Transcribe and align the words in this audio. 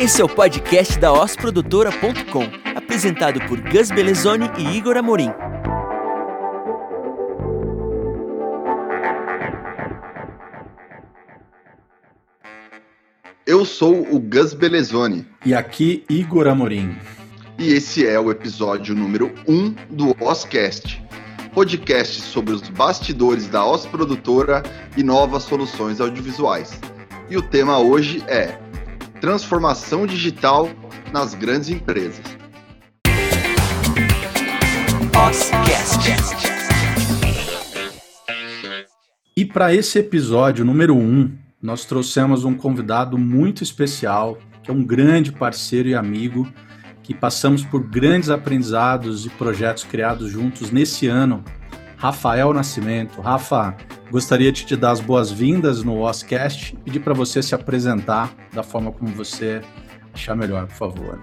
Esse 0.00 0.22
é 0.22 0.24
o 0.24 0.28
podcast 0.28 0.96
da 0.96 1.12
osprodutora.com, 1.12 2.44
apresentado 2.76 3.40
por 3.48 3.60
Gus 3.60 3.90
Belezoni 3.90 4.48
e 4.56 4.76
Igor 4.76 4.96
Amorim. 4.96 5.32
Eu 13.44 13.64
sou 13.64 14.14
o 14.14 14.20
Gus 14.20 14.54
Belezoni. 14.54 15.26
E 15.44 15.52
aqui 15.52 16.04
Igor 16.08 16.46
Amorim. 16.46 16.96
E 17.58 17.72
esse 17.72 18.06
é 18.06 18.20
o 18.20 18.30
episódio 18.30 18.94
número 18.94 19.34
1 19.48 19.52
um 19.52 19.74
do 19.90 20.16
Oscast, 20.24 21.02
podcast 21.52 22.22
sobre 22.22 22.54
os 22.54 22.68
bastidores 22.68 23.48
da 23.48 23.68
Os 23.68 23.84
Produtora 23.84 24.62
e 24.96 25.02
novas 25.02 25.42
soluções 25.42 26.00
audiovisuais. 26.00 26.78
E 27.28 27.36
o 27.36 27.42
tema 27.42 27.80
hoje 27.80 28.22
é 28.28 28.56
transformação 29.20 30.06
digital 30.06 30.68
nas 31.12 31.34
grandes 31.34 31.68
empresas. 31.68 32.24
E 39.36 39.44
para 39.44 39.74
esse 39.74 39.98
episódio 39.98 40.64
número 40.64 40.94
1, 40.94 40.98
um, 40.98 41.38
nós 41.60 41.84
trouxemos 41.84 42.44
um 42.44 42.54
convidado 42.54 43.18
muito 43.18 43.62
especial, 43.62 44.38
que 44.62 44.70
é 44.70 44.74
um 44.74 44.84
grande 44.84 45.32
parceiro 45.32 45.88
e 45.88 45.94
amigo, 45.94 46.46
que 47.02 47.14
passamos 47.14 47.64
por 47.64 47.82
grandes 47.82 48.30
aprendizados 48.30 49.26
e 49.26 49.30
projetos 49.30 49.84
criados 49.84 50.30
juntos 50.30 50.70
nesse 50.70 51.06
ano, 51.06 51.42
Rafael 51.96 52.52
Nascimento. 52.52 53.20
Rafa, 53.20 53.76
gostaria 54.10 54.50
de 54.50 54.64
te 54.64 54.76
dar 54.76 54.92
as 54.92 55.00
boas-vindas 55.00 55.82
no 55.82 56.00
Oscast 56.00 56.74
e 56.74 56.76
pedir 56.78 57.00
para 57.00 57.14
você 57.14 57.42
se 57.42 57.54
apresentar 57.54 58.34
da 58.52 58.62
forma 58.62 58.90
como 58.92 59.10
você 59.14 59.60
achar 60.12 60.34
melhor, 60.34 60.66
por 60.66 60.76
favor. 60.76 61.22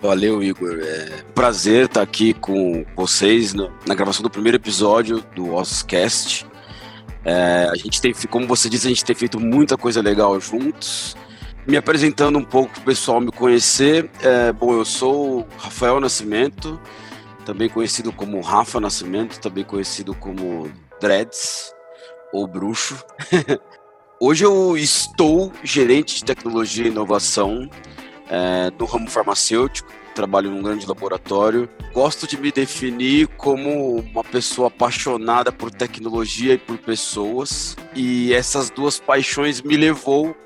Valeu, 0.00 0.42
Igor. 0.42 0.78
É 0.82 1.22
prazer 1.34 1.84
estar 1.84 2.02
aqui 2.02 2.32
com 2.32 2.84
vocês 2.96 3.52
na 3.52 3.94
gravação 3.94 4.22
do 4.22 4.30
primeiro 4.30 4.56
episódio 4.56 5.22
do 5.34 5.52
Oscast. 5.54 6.46
É, 7.22 7.68
a 7.70 7.76
gente 7.76 8.00
tem, 8.00 8.14
como 8.30 8.46
você 8.46 8.68
disse, 8.70 8.86
a 8.86 8.90
gente 8.90 9.04
tem 9.04 9.14
feito 9.14 9.38
muita 9.38 9.76
coisa 9.76 10.00
legal 10.00 10.40
juntos. 10.40 11.14
Me 11.66 11.76
apresentando 11.76 12.38
um 12.38 12.44
pouco 12.44 12.72
para 12.72 12.80
o 12.80 12.84
pessoal 12.84 13.20
me 13.20 13.30
conhecer. 13.30 14.10
É, 14.22 14.52
bom, 14.52 14.72
eu 14.72 14.86
sou 14.86 15.46
Rafael 15.58 16.00
Nascimento, 16.00 16.80
também 17.44 17.68
conhecido 17.68 18.10
como 18.10 18.40
Rafa 18.40 18.80
Nascimento, 18.80 19.38
também 19.38 19.64
conhecido 19.64 20.14
como 20.14 20.70
Dreads 20.98 21.74
ou 22.32 22.46
Bruxo. 22.46 23.02
Hoje 24.20 24.44
eu 24.44 24.76
estou 24.76 25.52
gerente 25.64 26.16
de 26.16 26.24
tecnologia 26.24 26.84
e 26.84 26.88
inovação 26.88 27.70
é, 28.28 28.70
no 28.78 28.84
ramo 28.84 29.08
farmacêutico 29.08 29.90
trabalho 30.20 30.50
num 30.50 30.62
grande 30.62 30.86
laboratório. 30.86 31.68
Gosto 31.92 32.26
de 32.26 32.36
me 32.36 32.52
definir 32.52 33.26
como 33.28 33.96
uma 33.96 34.22
pessoa 34.22 34.68
apaixonada 34.68 35.50
por 35.50 35.70
tecnologia 35.70 36.54
e 36.54 36.58
por 36.58 36.76
pessoas. 36.78 37.76
E 37.94 38.32
essas 38.34 38.70
duas 38.70 39.00
paixões 39.00 39.62
me 39.62 39.76
levou 39.76 40.36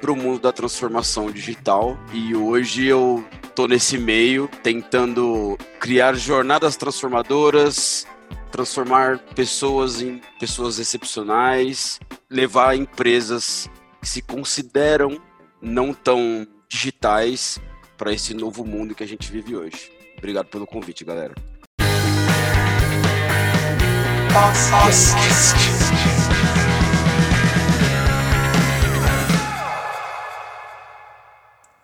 para 0.00 0.12
o 0.12 0.16
mundo 0.16 0.40
da 0.40 0.52
transformação 0.52 1.30
digital. 1.30 1.98
E 2.12 2.34
hoje 2.34 2.86
eu 2.86 3.24
estou 3.42 3.66
nesse 3.66 3.98
meio 3.98 4.48
tentando 4.62 5.58
criar 5.80 6.14
jornadas 6.14 6.76
transformadoras, 6.76 8.06
transformar 8.54 9.18
pessoas 9.34 10.00
em 10.00 10.20
pessoas 10.38 10.78
excepcionais, 10.78 11.98
levar 12.30 12.76
empresas 12.76 13.68
que 14.00 14.08
se 14.08 14.22
consideram 14.22 15.20
não 15.60 15.92
tão 15.92 16.46
digitais 16.68 17.58
para 17.98 18.12
esse 18.12 18.32
novo 18.32 18.64
mundo 18.64 18.94
que 18.94 19.02
a 19.02 19.08
gente 19.08 19.28
vive 19.28 19.56
hoje. 19.56 19.90
Obrigado 20.16 20.46
pelo 20.46 20.68
convite, 20.68 21.04
galera. 21.04 21.34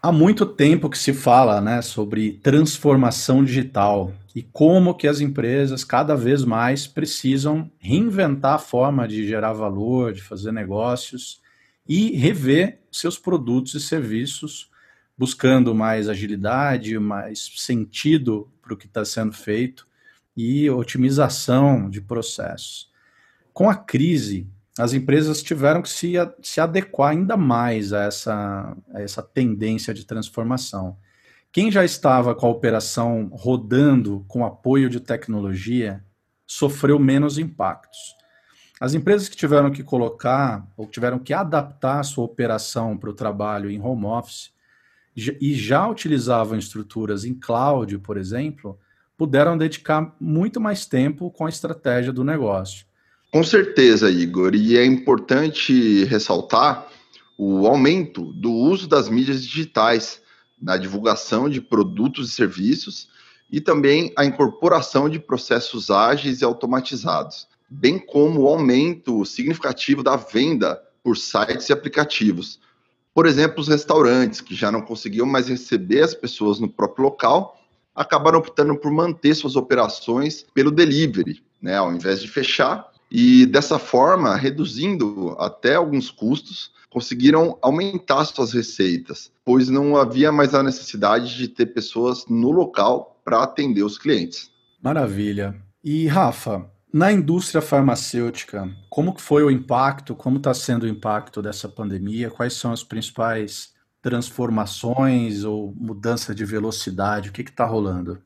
Há 0.03 0.11
muito 0.11 0.47
tempo 0.47 0.89
que 0.89 0.97
se 0.97 1.13
fala 1.13 1.61
né, 1.61 1.83
sobre 1.83 2.33
transformação 2.43 3.45
digital 3.45 4.15
e 4.35 4.43
como 4.43 4.95
que 4.95 5.07
as 5.07 5.21
empresas 5.21 5.85
cada 5.85 6.17
vez 6.17 6.43
mais 6.43 6.87
precisam 6.87 7.71
reinventar 7.79 8.55
a 8.55 8.59
forma 8.59 9.07
de 9.07 9.29
gerar 9.29 9.53
valor, 9.53 10.15
de 10.15 10.23
fazer 10.23 10.53
negócios 10.53 11.43
e 11.87 12.17
rever 12.17 12.81
seus 12.91 13.19
produtos 13.19 13.75
e 13.75 13.81
serviços 13.81 14.71
buscando 15.19 15.75
mais 15.75 16.09
agilidade, 16.09 16.99
mais 16.99 17.53
sentido 17.57 18.49
para 18.63 18.73
o 18.73 18.77
que 18.79 18.87
está 18.87 19.05
sendo 19.05 19.35
feito 19.35 19.87
e 20.35 20.71
otimização 20.71 21.91
de 21.91 22.01
processos. 22.01 22.91
Com 23.53 23.69
a 23.69 23.75
crise, 23.75 24.47
as 24.81 24.95
empresas 24.95 25.43
tiveram 25.43 25.83
que 25.83 25.89
se, 25.89 26.15
se 26.43 26.61
adequar 26.61 27.11
ainda 27.11 27.37
mais 27.37 27.93
a 27.93 28.05
essa, 28.05 28.77
a 28.95 29.01
essa 29.01 29.23
tendência 29.23 29.93
de 29.93 30.07
transformação. 30.07 30.97
Quem 31.53 31.71
já 31.71 31.85
estava 31.85 32.35
com 32.35 32.47
a 32.47 32.51
operação 32.51 33.29
rodando 33.33 34.25
com 34.27 34.45
apoio 34.45 34.89
de 34.89 35.01
tecnologia 35.01 36.03
sofreu 36.47 36.99
menos 36.99 37.39
impactos. 37.39 37.99
As 38.81 38.95
empresas 38.95 39.29
que 39.29 39.37
tiveram 39.37 39.71
que 39.71 39.83
colocar 39.83 40.67
ou 40.77 40.87
tiveram 40.87 41.19
que 41.19 41.35
adaptar 41.35 42.01
a 42.01 42.05
sua 42.05 42.25
operação 42.25 42.97
para 42.97 43.11
o 43.11 43.15
trabalho 43.15 43.71
em 43.71 43.81
home 43.81 44.07
office 44.07 44.51
e 45.15 45.55
já 45.55 45.87
utilizavam 45.87 46.59
estruturas 46.59 47.25
em 47.25 47.35
cloud, 47.35 47.99
por 47.99 48.17
exemplo, 48.17 48.79
puderam 49.19 49.59
dedicar 49.59 50.17
muito 50.19 50.59
mais 50.59 50.87
tempo 50.87 51.31
com 51.31 51.45
a 51.45 51.51
estratégia 51.51 52.13
do 52.13 52.25
negócio. 52.25 52.87
Com 53.33 53.45
certeza, 53.45 54.11
Igor, 54.11 54.55
e 54.55 54.77
é 54.77 54.85
importante 54.85 56.05
ressaltar 56.05 56.89
o 57.39 57.67
aumento 57.67 58.33
do 58.33 58.53
uso 58.53 58.89
das 58.89 59.09
mídias 59.09 59.45
digitais 59.45 60.21
na 60.61 60.77
divulgação 60.77 61.49
de 61.49 61.61
produtos 61.61 62.29
e 62.29 62.33
serviços 62.33 63.09
e 63.51 63.61
também 63.61 64.13
a 64.17 64.25
incorporação 64.25 65.09
de 65.09 65.19
processos 65.19 65.91
ágeis 65.91 66.41
e 66.41 66.45
automatizados, 66.45 67.47
bem 67.69 67.99
como 67.99 68.43
o 68.43 68.49
aumento 68.49 69.25
significativo 69.25 70.03
da 70.03 70.17
venda 70.17 70.83
por 71.03 71.17
sites 71.17 71.69
e 71.69 71.73
aplicativos, 71.73 72.61
por 73.15 73.27
exemplo, 73.27 73.61
os 73.61 73.69
restaurantes, 73.69 74.41
que 74.41 74.55
já 74.55 74.71
não 74.71 74.83
conseguiam 74.83 75.27
mais 75.27 75.49
receber 75.49 76.03
as 76.03 76.15
pessoas 76.15 76.61
no 76.61 76.69
próprio 76.69 77.05
local, 77.05 77.61
acabaram 77.95 78.39
optando 78.39 78.77
por 78.77 78.91
manter 78.93 79.35
suas 79.35 79.57
operações 79.57 80.47
pelo 80.55 80.71
delivery, 80.71 81.43
né, 81.61 81.77
ao 81.77 81.93
invés 81.93 82.23
de 82.23 82.29
fechar, 82.29 82.90
e 83.11 83.45
dessa 83.47 83.79
forma, 83.79 84.37
reduzindo 84.37 85.37
até 85.39 85.75
alguns 85.75 86.11
custos, 86.11 86.71
conseguiram 86.89 87.59
aumentar 87.61 88.25
suas 88.25 88.53
receitas, 88.53 89.33
pois 89.45 89.69
não 89.69 89.97
havia 89.97 90.31
mais 90.31 90.55
a 90.55 90.63
necessidade 90.63 91.37
de 91.37 91.49
ter 91.49 91.67
pessoas 91.67 92.25
no 92.29 92.51
local 92.51 93.21
para 93.25 93.43
atender 93.43 93.83
os 93.83 93.99
clientes. 93.99 94.51
Maravilha. 94.83 95.55
E 95.83 96.07
Rafa, 96.07 96.71
na 96.93 97.13
indústria 97.13 97.63
farmacêutica, 97.63 98.69
como 98.89 99.15
foi 99.19 99.43
o 99.43 99.51
impacto? 99.51 100.15
Como 100.15 100.39
está 100.39 100.53
sendo 100.53 100.85
o 100.85 100.89
impacto 100.89 101.41
dessa 101.41 101.69
pandemia? 101.69 102.31
Quais 102.31 102.55
são 102.55 102.73
as 102.73 102.83
principais 102.83 103.73
transformações 104.03 105.45
ou 105.45 105.73
mudança 105.77 106.35
de 106.35 106.45
velocidade? 106.45 107.29
O 107.29 107.33
que 107.33 107.43
está 107.43 107.65
rolando? 107.65 108.21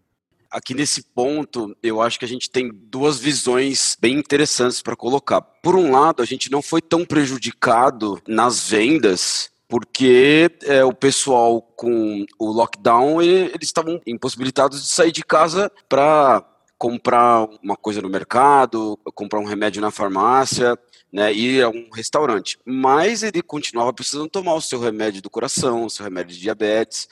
Aqui 0.55 0.73
nesse 0.73 1.03
ponto, 1.03 1.77
eu 1.83 2.01
acho 2.01 2.17
que 2.17 2.25
a 2.25 2.29
gente 2.29 2.49
tem 2.49 2.71
duas 2.73 3.19
visões 3.19 3.97
bem 4.01 4.17
interessantes 4.17 4.81
para 4.81 4.95
colocar. 4.95 5.41
Por 5.41 5.75
um 5.75 5.91
lado, 5.91 6.23
a 6.23 6.25
gente 6.25 6.49
não 6.49 6.63
foi 6.63 6.81
tão 6.81 7.05
prejudicado 7.05 8.23
nas 8.25 8.71
vendas 8.71 9.51
porque 9.67 10.49
é, 10.63 10.85
o 10.85 10.93
pessoal 10.93 11.61
com 11.61 12.25
o 12.39 12.53
lockdown 12.53 13.21
eles 13.21 13.65
estavam 13.65 14.01
impossibilitados 14.07 14.81
de 14.81 14.87
sair 14.87 15.11
de 15.11 15.25
casa 15.25 15.73
para 15.89 16.49
comprar 16.79 17.49
uma 17.61 17.77
coisa 17.77 18.01
no 18.01 18.09
mercado, 18.09 18.97
comprar 19.13 19.41
um 19.41 19.47
remédio 19.47 19.83
na 19.83 19.91
farmácia, 19.91 20.79
né, 21.13 21.33
ir 21.33 21.65
a 21.65 21.69
um 21.69 21.89
restaurante. 21.93 22.61
Mas 22.65 23.25
ele 23.25 23.43
continuava 23.43 23.93
precisando 23.93 24.29
tomar 24.29 24.55
o 24.55 24.61
seu 24.61 24.79
remédio 24.79 25.21
do 25.21 25.31
coração, 25.31 25.85
o 25.85 25.91
seu 25.91 26.05
remédio 26.05 26.37
de 26.37 26.43
diabetes. 26.43 27.09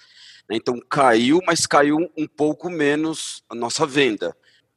Né, 0.49 0.57
então 0.57 0.81
caiu, 0.89 1.41
mas 1.47 1.67
caiu 1.67 1.99
um 2.17 2.27
pouco 2.27 2.71
menos 2.71 3.43
a 3.49 3.55
nossa 3.55 3.87
venda. 3.87 4.37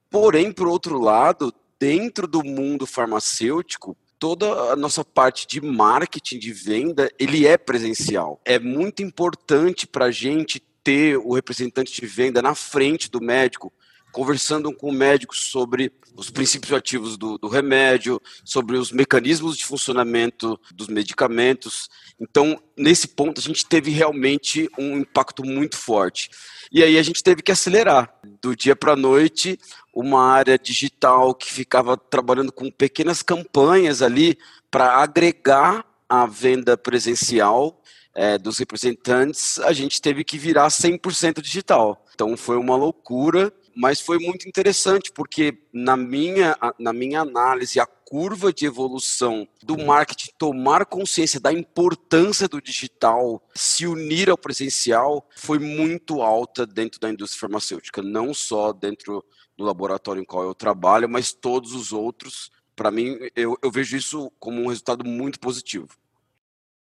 Porém, 0.10 0.52
por 0.52 0.68
outro 0.68 1.00
lado, 1.00 1.54
dentro 1.80 2.28
do 2.28 2.44
mundo 2.44 2.86
farmacêutico, 2.86 3.98
toda 4.18 4.72
a 4.72 4.76
nossa 4.76 5.04
parte 5.04 5.46
de 5.48 5.62
marketing, 5.62 6.40
de 6.40 6.54
venda, 6.54 7.12
ele 7.20 7.46
é 7.46 7.58
presencial. 7.58 8.40
É 8.46 8.58
muito 8.58 9.04
importante 9.04 9.86
para 9.86 10.06
a 10.06 10.12
gente 10.12 10.60
ter 10.84 11.18
o 11.18 11.34
representante 11.34 12.00
de 12.00 12.08
venda 12.08 12.42
na 12.42 12.56
frente 12.56 13.10
do 13.10 13.20
médico, 13.20 13.74
conversando 14.16 14.74
com 14.74 14.94
médicos 14.94 15.42
sobre 15.52 15.92
os 16.16 16.30
princípios 16.30 16.72
ativos 16.72 17.18
do, 17.18 17.38
do 17.38 17.50
remédio, 17.50 18.22
sobre 18.46 18.78
os 18.78 18.90
mecanismos 18.90 19.58
de 19.58 19.66
funcionamento 19.66 20.58
dos 20.74 20.88
medicamentos. 20.88 21.90
Então, 22.18 22.58
nesse 22.78 23.10
ponto, 23.10 23.42
a 23.42 23.44
gente 23.44 23.66
teve 23.66 23.92
realmente 23.92 24.70
um 24.80 25.00
impacto 25.00 25.44
muito 25.44 25.76
forte. 25.76 26.30
E 26.72 26.82
aí 26.82 26.98
a 26.98 27.04
gente 27.04 27.22
teve 27.22 27.42
que 27.42 27.52
acelerar. 27.52 28.10
Do 28.42 28.56
dia 28.56 28.74
para 28.74 28.94
a 28.94 28.96
noite, 28.96 29.60
uma 29.94 30.24
área 30.32 30.58
digital 30.58 31.36
que 31.36 31.52
ficava 31.52 31.98
trabalhando 31.98 32.54
com 32.54 32.72
pequenas 32.72 33.22
campanhas 33.22 34.02
ali 34.02 34.38
para 34.72 34.96
agregar 34.96 35.86
a 36.08 36.26
venda 36.26 36.78
presencial 36.78 37.82
é, 38.14 38.38
dos 38.38 38.60
representantes, 38.60 39.60
a 39.60 39.74
gente 39.74 40.02
teve 40.02 40.24
que 40.24 40.38
virar 40.38 40.70
100% 40.70 41.42
digital. 41.42 42.02
Então 42.14 42.38
foi 42.38 42.56
uma 42.56 42.78
loucura, 42.78 43.52
mas 43.76 44.00
foi 44.00 44.18
muito 44.18 44.48
interessante, 44.48 45.12
porque 45.12 45.58
na 45.74 45.98
minha, 45.98 46.58
na 46.80 46.94
minha 46.94 47.22
análise, 47.22 47.80
a 47.80 47.86
curva 47.86 48.54
de 48.54 48.66
evolução 48.66 49.48
do 49.62 49.78
marketing 49.78 50.32
tomar 50.38 50.86
consciência 50.86 51.40
da 51.40 51.52
importância 51.52 52.48
do 52.48 52.62
digital, 52.62 53.44
se 53.54 53.86
unir 53.86 54.30
ao 54.30 54.38
presencial, 54.38 55.28
foi 55.36 55.60
muito 55.60 56.22
alta 56.22 56.66
dentro 56.66 57.00
da 57.00 57.10
indústria 57.10 57.42
farmacêutica, 57.42 58.02
não 58.02 58.34
só 58.34 58.72
dentro 58.72 59.24
do 59.58 59.64
laboratório 59.64 60.22
em 60.22 60.26
qual 60.26 60.44
eu 60.44 60.54
trabalho, 60.54 61.10
mas 61.10 61.34
todos 61.34 61.74
os 61.74 61.92
outros. 61.92 62.52
Para 62.76 62.92
mim, 62.92 63.18
eu, 63.36 63.58
eu 63.62 63.72
vejo 63.72 63.98
isso 63.98 64.32
como 64.40 64.62
um 64.62 64.68
resultado 64.68 65.04
muito 65.04 65.40
positivo. 65.40 65.90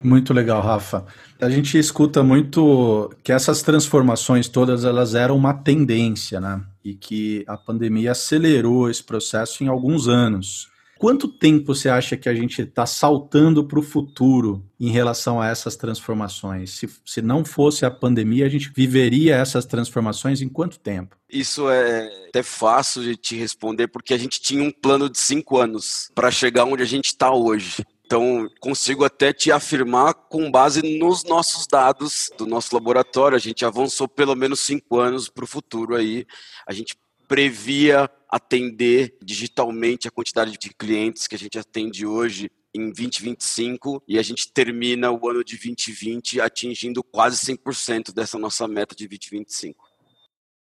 Muito 0.02 0.32
legal, 0.32 0.62
Rafa. 0.62 1.04
A 1.40 1.50
gente 1.50 1.76
escuta 1.76 2.22
muito 2.22 3.10
que 3.24 3.32
essas 3.32 3.62
transformações 3.62 4.48
todas 4.48 4.84
elas 4.84 5.14
eram 5.14 5.36
uma 5.36 5.52
tendência, 5.52 6.40
né? 6.40 6.62
E 6.84 6.94
que 6.94 7.44
a 7.48 7.56
pandemia 7.56 8.12
acelerou 8.12 8.88
esse 8.88 9.02
processo 9.02 9.64
em 9.64 9.66
alguns 9.66 10.06
anos. 10.06 10.68
Quanto 10.98 11.28
tempo 11.28 11.74
você 11.74 11.88
acha 11.88 12.16
que 12.16 12.28
a 12.28 12.34
gente 12.34 12.62
está 12.62 12.84
saltando 12.84 13.64
para 13.64 13.78
o 13.78 13.82
futuro 13.82 14.64
em 14.80 14.90
relação 14.90 15.40
a 15.40 15.46
essas 15.46 15.76
transformações? 15.76 16.70
Se, 16.70 16.88
se 17.04 17.22
não 17.22 17.44
fosse 17.44 17.84
a 17.84 17.90
pandemia, 17.90 18.46
a 18.46 18.48
gente 18.48 18.72
viveria 18.74 19.36
essas 19.36 19.64
transformações 19.64 20.42
em 20.42 20.48
quanto 20.48 20.78
tempo? 20.78 21.16
Isso 21.30 21.70
é 21.70 22.08
até 22.28 22.42
fácil 22.42 23.02
de 23.02 23.16
te 23.16 23.36
responder, 23.36 23.86
porque 23.86 24.12
a 24.12 24.18
gente 24.18 24.40
tinha 24.40 24.62
um 24.62 24.72
plano 24.72 25.08
de 25.08 25.18
cinco 25.18 25.58
anos 25.58 26.10
para 26.16 26.32
chegar 26.32 26.64
onde 26.64 26.82
a 26.82 26.86
gente 26.86 27.06
está 27.06 27.32
hoje. 27.32 27.84
Então, 28.08 28.48
consigo 28.58 29.04
até 29.04 29.34
te 29.34 29.52
afirmar 29.52 30.14
com 30.14 30.50
base 30.50 30.80
nos 30.98 31.24
nossos 31.24 31.66
dados 31.66 32.30
do 32.38 32.46
nosso 32.46 32.74
laboratório. 32.74 33.36
A 33.36 33.38
gente 33.38 33.66
avançou 33.66 34.08
pelo 34.08 34.34
menos 34.34 34.60
cinco 34.60 34.98
anos 34.98 35.28
para 35.28 35.44
o 35.44 35.46
futuro 35.46 35.94
aí. 35.94 36.24
A 36.66 36.72
gente 36.72 36.96
previa 37.28 38.10
atender 38.26 39.14
digitalmente 39.22 40.08
a 40.08 40.10
quantidade 40.10 40.56
de 40.56 40.70
clientes 40.70 41.26
que 41.26 41.34
a 41.34 41.38
gente 41.38 41.58
atende 41.58 42.06
hoje 42.06 42.50
em 42.74 42.86
2025 42.86 44.02
e 44.08 44.18
a 44.18 44.22
gente 44.22 44.50
termina 44.50 45.10
o 45.10 45.28
ano 45.28 45.44
de 45.44 45.58
2020 45.58 46.40
atingindo 46.40 47.02
quase 47.02 47.36
100% 47.44 48.14
dessa 48.14 48.38
nossa 48.38 48.66
meta 48.66 48.94
de 48.94 49.06
2025. 49.06 49.86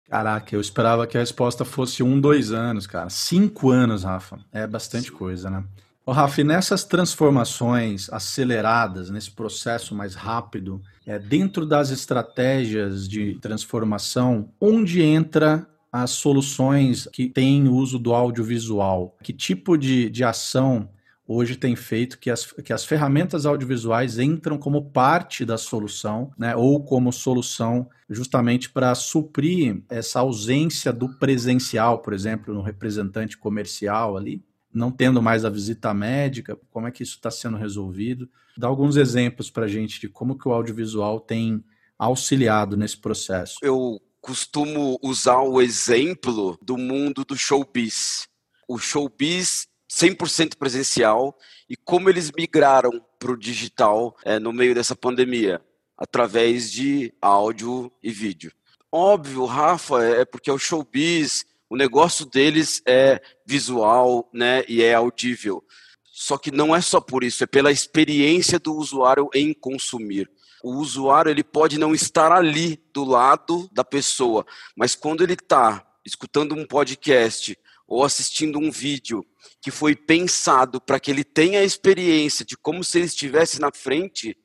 Caraca, 0.09 0.53
eu 0.53 0.59
esperava 0.59 1.07
que 1.07 1.15
a 1.15 1.21
resposta 1.21 1.63
fosse 1.63 2.03
um, 2.03 2.19
dois 2.19 2.51
anos, 2.51 2.85
cara. 2.85 3.09
Cinco 3.09 3.71
anos, 3.71 4.03
Rafa. 4.03 4.37
É 4.51 4.67
bastante 4.67 5.11
Sim. 5.11 5.15
coisa, 5.15 5.49
né? 5.49 5.63
Rafa, 6.11 6.43
nessas 6.43 6.83
transformações 6.85 8.09
aceleradas, 8.11 9.09
nesse 9.09 9.31
processo 9.31 9.93
mais 9.93 10.15
rápido, 10.15 10.81
é, 11.05 11.19
dentro 11.19 11.65
das 11.65 11.89
estratégias 11.89 13.07
de 13.07 13.37
transformação, 13.41 14.49
onde 14.59 15.01
entra 15.01 15.67
as 15.91 16.11
soluções 16.11 17.07
que 17.11 17.27
têm 17.27 17.67
uso 17.67 17.99
do 17.99 18.13
audiovisual? 18.13 19.17
Que 19.23 19.33
tipo 19.33 19.77
de, 19.77 20.09
de 20.09 20.23
ação 20.23 20.89
hoje 21.27 21.57
tem 21.57 21.75
feito 21.75 22.17
que 22.17 22.29
as, 22.29 22.51
que 22.53 22.71
as 22.71 22.85
ferramentas 22.85 23.45
audiovisuais 23.45 24.17
entram 24.17 24.57
como 24.57 24.89
parte 24.89 25.43
da 25.43 25.57
solução, 25.57 26.31
né, 26.37 26.55
ou 26.55 26.81
como 26.83 27.11
solução 27.11 27.89
justamente 28.09 28.69
para 28.69 28.95
suprir 28.95 29.83
essa 29.89 30.21
ausência 30.21 30.93
do 30.93 31.09
presencial, 31.09 31.99
por 31.99 32.13
exemplo, 32.13 32.53
no 32.53 32.61
representante 32.61 33.37
comercial 33.37 34.15
ali? 34.15 34.41
Não 34.73 34.91
tendo 34.91 35.21
mais 35.21 35.45
a 35.45 35.49
visita 35.49 35.93
médica, 35.93 36.57
como 36.69 36.87
é 36.87 36.91
que 36.91 37.03
isso 37.03 37.15
está 37.15 37.31
sendo 37.31 37.57
resolvido? 37.57 38.29
Dá 38.57 38.67
alguns 38.67 38.95
exemplos 38.95 39.49
para 39.49 39.65
a 39.65 39.67
gente 39.67 39.99
de 39.99 40.07
como 40.07 40.37
que 40.37 40.47
o 40.47 40.51
audiovisual 40.51 41.19
tem 41.19 41.63
auxiliado 41.97 42.77
nesse 42.77 42.97
processo. 42.97 43.57
Eu 43.61 43.99
costumo 44.21 44.99
usar 45.01 45.39
o 45.39 45.61
exemplo 45.61 46.57
do 46.61 46.77
mundo 46.77 47.23
do 47.23 47.37
showbiz. 47.37 48.27
O 48.67 48.77
showbiz 48.77 49.67
100% 49.89 50.57
presencial 50.57 51.37
e 51.69 51.75
como 51.75 52.09
eles 52.09 52.31
migraram 52.31 53.01
para 53.19 53.31
o 53.31 53.37
digital 53.37 54.15
é, 54.23 54.39
no 54.39 54.51
meio 54.51 54.75
dessa 54.75 54.95
pandemia, 54.95 55.61
através 55.97 56.71
de 56.71 57.13
áudio 57.21 57.91
e 58.03 58.11
vídeo. 58.11 58.51
Óbvio, 58.91 59.45
Rafa, 59.45 60.03
é 60.03 60.25
porque 60.25 60.49
é 60.49 60.53
o 60.53 60.59
showbiz, 60.59 61.45
o 61.69 61.75
negócio 61.75 62.25
deles 62.25 62.81
é 62.85 63.21
visual, 63.45 64.29
né, 64.33 64.63
e 64.67 64.81
é 64.81 64.93
audível. 64.93 65.63
Só 66.03 66.37
que 66.37 66.51
não 66.51 66.75
é 66.75 66.81
só 66.81 66.99
por 66.99 67.23
isso, 67.23 67.43
é 67.43 67.47
pela 67.47 67.71
experiência 67.71 68.57
do 68.57 68.75
usuário 68.75 69.29
em 69.33 69.53
consumir. 69.53 70.29
O 70.63 70.77
usuário 70.77 71.29
ele 71.29 71.43
pode 71.43 71.77
não 71.77 71.93
estar 71.93 72.31
ali 72.31 72.81
do 72.91 73.03
lado 73.03 73.69
da 73.71 73.83
pessoa, 73.83 74.45
mas 74.75 74.95
quando 74.95 75.23
ele 75.23 75.33
está 75.33 75.85
escutando 76.03 76.55
um 76.55 76.65
podcast 76.65 77.57
ou 77.87 78.03
assistindo 78.03 78.57
um 78.57 78.71
vídeo 78.71 79.25
que 79.61 79.69
foi 79.69 79.95
pensado 79.95 80.81
para 80.81 80.99
que 80.99 81.11
ele 81.11 81.23
tenha 81.23 81.59
a 81.59 81.63
experiência 81.63 82.43
de 82.43 82.57
como 82.57 82.83
se 82.83 82.97
ele 82.97 83.05
estivesse 83.05 83.61
na 83.61 83.71
frente 83.71 84.35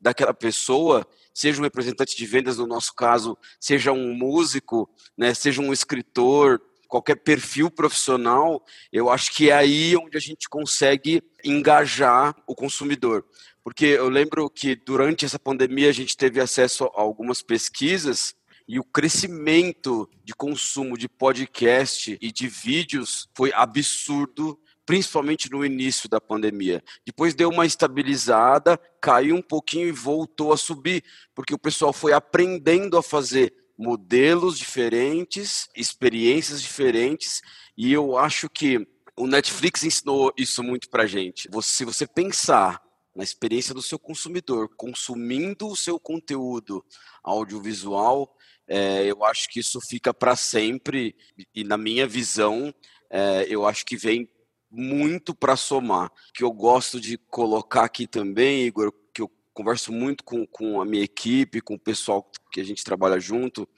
daquela 0.00 0.32
pessoa, 0.32 1.06
seja 1.36 1.60
um 1.60 1.64
representante 1.64 2.16
de 2.16 2.24
vendas 2.24 2.56
no 2.56 2.66
nosso 2.66 2.94
caso, 2.94 3.36
seja 3.60 3.92
um 3.92 4.14
músico, 4.14 4.88
né, 5.14 5.34
seja 5.34 5.60
um 5.60 5.70
escritor, 5.70 6.62
qualquer 6.88 7.16
perfil 7.16 7.70
profissional, 7.70 8.64
eu 8.90 9.10
acho 9.10 9.30
que 9.34 9.50
é 9.50 9.52
aí 9.52 9.94
onde 9.98 10.16
a 10.16 10.20
gente 10.20 10.48
consegue 10.48 11.22
engajar 11.44 12.34
o 12.46 12.54
consumidor. 12.54 13.22
Porque 13.62 13.84
eu 13.84 14.08
lembro 14.08 14.48
que 14.48 14.74
durante 14.74 15.26
essa 15.26 15.38
pandemia 15.38 15.90
a 15.90 15.92
gente 15.92 16.16
teve 16.16 16.40
acesso 16.40 16.84
a 16.84 17.02
algumas 17.02 17.42
pesquisas 17.42 18.34
e 18.66 18.78
o 18.78 18.84
crescimento 18.84 20.08
de 20.24 20.34
consumo 20.34 20.96
de 20.96 21.06
podcast 21.06 22.16
e 22.18 22.32
de 22.32 22.48
vídeos 22.48 23.28
foi 23.36 23.52
absurdo 23.52 24.58
principalmente 24.86 25.50
no 25.50 25.66
início 25.66 26.08
da 26.08 26.20
pandemia. 26.20 26.82
Depois 27.04 27.34
deu 27.34 27.50
uma 27.50 27.66
estabilizada, 27.66 28.80
caiu 29.00 29.34
um 29.34 29.42
pouquinho 29.42 29.88
e 29.88 29.92
voltou 29.92 30.52
a 30.52 30.56
subir, 30.56 31.02
porque 31.34 31.52
o 31.52 31.58
pessoal 31.58 31.92
foi 31.92 32.12
aprendendo 32.12 32.96
a 32.96 33.02
fazer 33.02 33.52
modelos 33.76 34.56
diferentes, 34.58 35.68
experiências 35.76 36.62
diferentes, 36.62 37.42
e 37.76 37.92
eu 37.92 38.16
acho 38.16 38.48
que 38.48 38.86
o 39.16 39.26
Netflix 39.26 39.82
ensinou 39.82 40.32
isso 40.36 40.62
muito 40.62 40.88
pra 40.88 41.06
gente. 41.06 41.48
Se 41.62 41.84
você 41.84 42.06
pensar 42.06 42.80
na 43.14 43.24
experiência 43.24 43.74
do 43.74 43.82
seu 43.82 43.98
consumidor, 43.98 44.68
consumindo 44.76 45.68
o 45.68 45.76
seu 45.76 45.98
conteúdo 45.98 46.84
audiovisual, 47.24 48.34
é, 48.68 49.04
eu 49.04 49.24
acho 49.24 49.48
que 49.48 49.60
isso 49.60 49.80
fica 49.80 50.12
para 50.12 50.36
sempre, 50.36 51.16
e 51.54 51.64
na 51.64 51.76
minha 51.76 52.06
visão, 52.06 52.74
é, 53.10 53.46
eu 53.48 53.66
acho 53.66 53.84
que 53.84 53.96
vem 53.96 54.28
muito 54.70 55.34
para 55.34 55.56
somar. 55.56 56.10
Que 56.34 56.44
eu 56.44 56.52
gosto 56.52 57.00
de 57.00 57.18
colocar 57.18 57.84
aqui 57.84 58.06
também, 58.06 58.66
Igor, 58.66 58.92
que 59.12 59.22
eu 59.22 59.30
converso 59.52 59.92
muito 59.92 60.24
com, 60.24 60.46
com 60.46 60.80
a 60.80 60.84
minha 60.84 61.04
equipe, 61.04 61.60
com 61.60 61.74
o 61.74 61.78
pessoal 61.78 62.30
que 62.52 62.60
a 62.60 62.64
gente 62.64 62.84
trabalha 62.84 63.18
junto, 63.18 63.68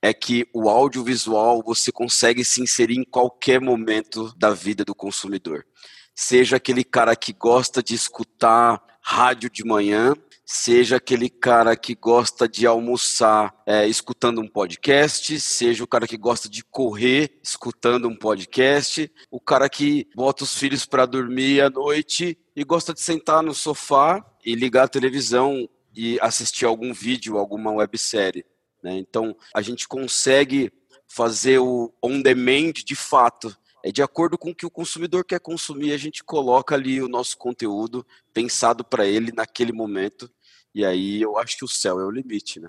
é 0.00 0.12
que 0.12 0.46
o 0.52 0.68
audiovisual 0.68 1.62
você 1.62 1.90
consegue 1.90 2.44
se 2.44 2.60
inserir 2.60 2.98
em 2.98 3.04
qualquer 3.04 3.60
momento 3.60 4.32
da 4.36 4.50
vida 4.50 4.84
do 4.84 4.94
consumidor. 4.94 5.66
Seja 6.14 6.56
aquele 6.56 6.84
cara 6.84 7.14
que 7.16 7.32
gosta 7.32 7.82
de 7.82 7.94
escutar 7.94 8.82
rádio 9.00 9.50
de 9.50 9.64
manhã, 9.64 10.14
seja 10.46 10.96
aquele 10.96 11.28
cara 11.28 11.76
que 11.76 11.92
gosta 11.96 12.48
de 12.48 12.68
almoçar 12.68 13.52
é, 13.66 13.88
escutando 13.88 14.40
um 14.40 14.46
podcast, 14.46 15.40
seja 15.40 15.82
o 15.82 15.88
cara 15.88 16.06
que 16.06 16.16
gosta 16.16 16.48
de 16.48 16.62
correr 16.62 17.40
escutando 17.42 18.06
um 18.06 18.14
podcast, 18.14 19.10
o 19.28 19.40
cara 19.40 19.68
que 19.68 20.06
bota 20.14 20.44
os 20.44 20.56
filhos 20.56 20.86
para 20.86 21.04
dormir 21.04 21.60
à 21.60 21.68
noite 21.68 22.38
e 22.54 22.62
gosta 22.62 22.94
de 22.94 23.00
sentar 23.00 23.42
no 23.42 23.52
sofá 23.52 24.24
e 24.44 24.54
ligar 24.54 24.84
a 24.84 24.88
televisão 24.88 25.68
e 25.92 26.16
assistir 26.20 26.64
algum 26.64 26.94
vídeo, 26.94 27.38
alguma 27.38 27.72
websérie. 27.72 28.44
Né? 28.82 28.96
Então, 28.98 29.36
a 29.52 29.60
gente 29.60 29.88
consegue 29.88 30.72
fazer 31.08 31.58
o 31.58 31.92
on 32.00 32.22
demand 32.22 32.72
de 32.72 32.94
fato 32.94 33.56
é 33.86 33.92
de 33.92 34.02
acordo 34.02 34.36
com 34.36 34.50
o 34.50 34.54
que 34.54 34.66
o 34.66 34.70
consumidor 34.70 35.24
quer 35.24 35.38
consumir, 35.38 35.92
a 35.92 35.96
gente 35.96 36.24
coloca 36.24 36.74
ali 36.74 37.00
o 37.00 37.08
nosso 37.08 37.38
conteúdo 37.38 38.04
pensado 38.34 38.84
para 38.84 39.06
ele 39.06 39.30
naquele 39.32 39.72
momento. 39.72 40.28
E 40.74 40.84
aí 40.84 41.22
eu 41.22 41.38
acho 41.38 41.56
que 41.56 41.64
o 41.64 41.68
céu 41.68 42.00
é 42.00 42.04
o 42.04 42.10
limite, 42.10 42.58
né? 42.58 42.68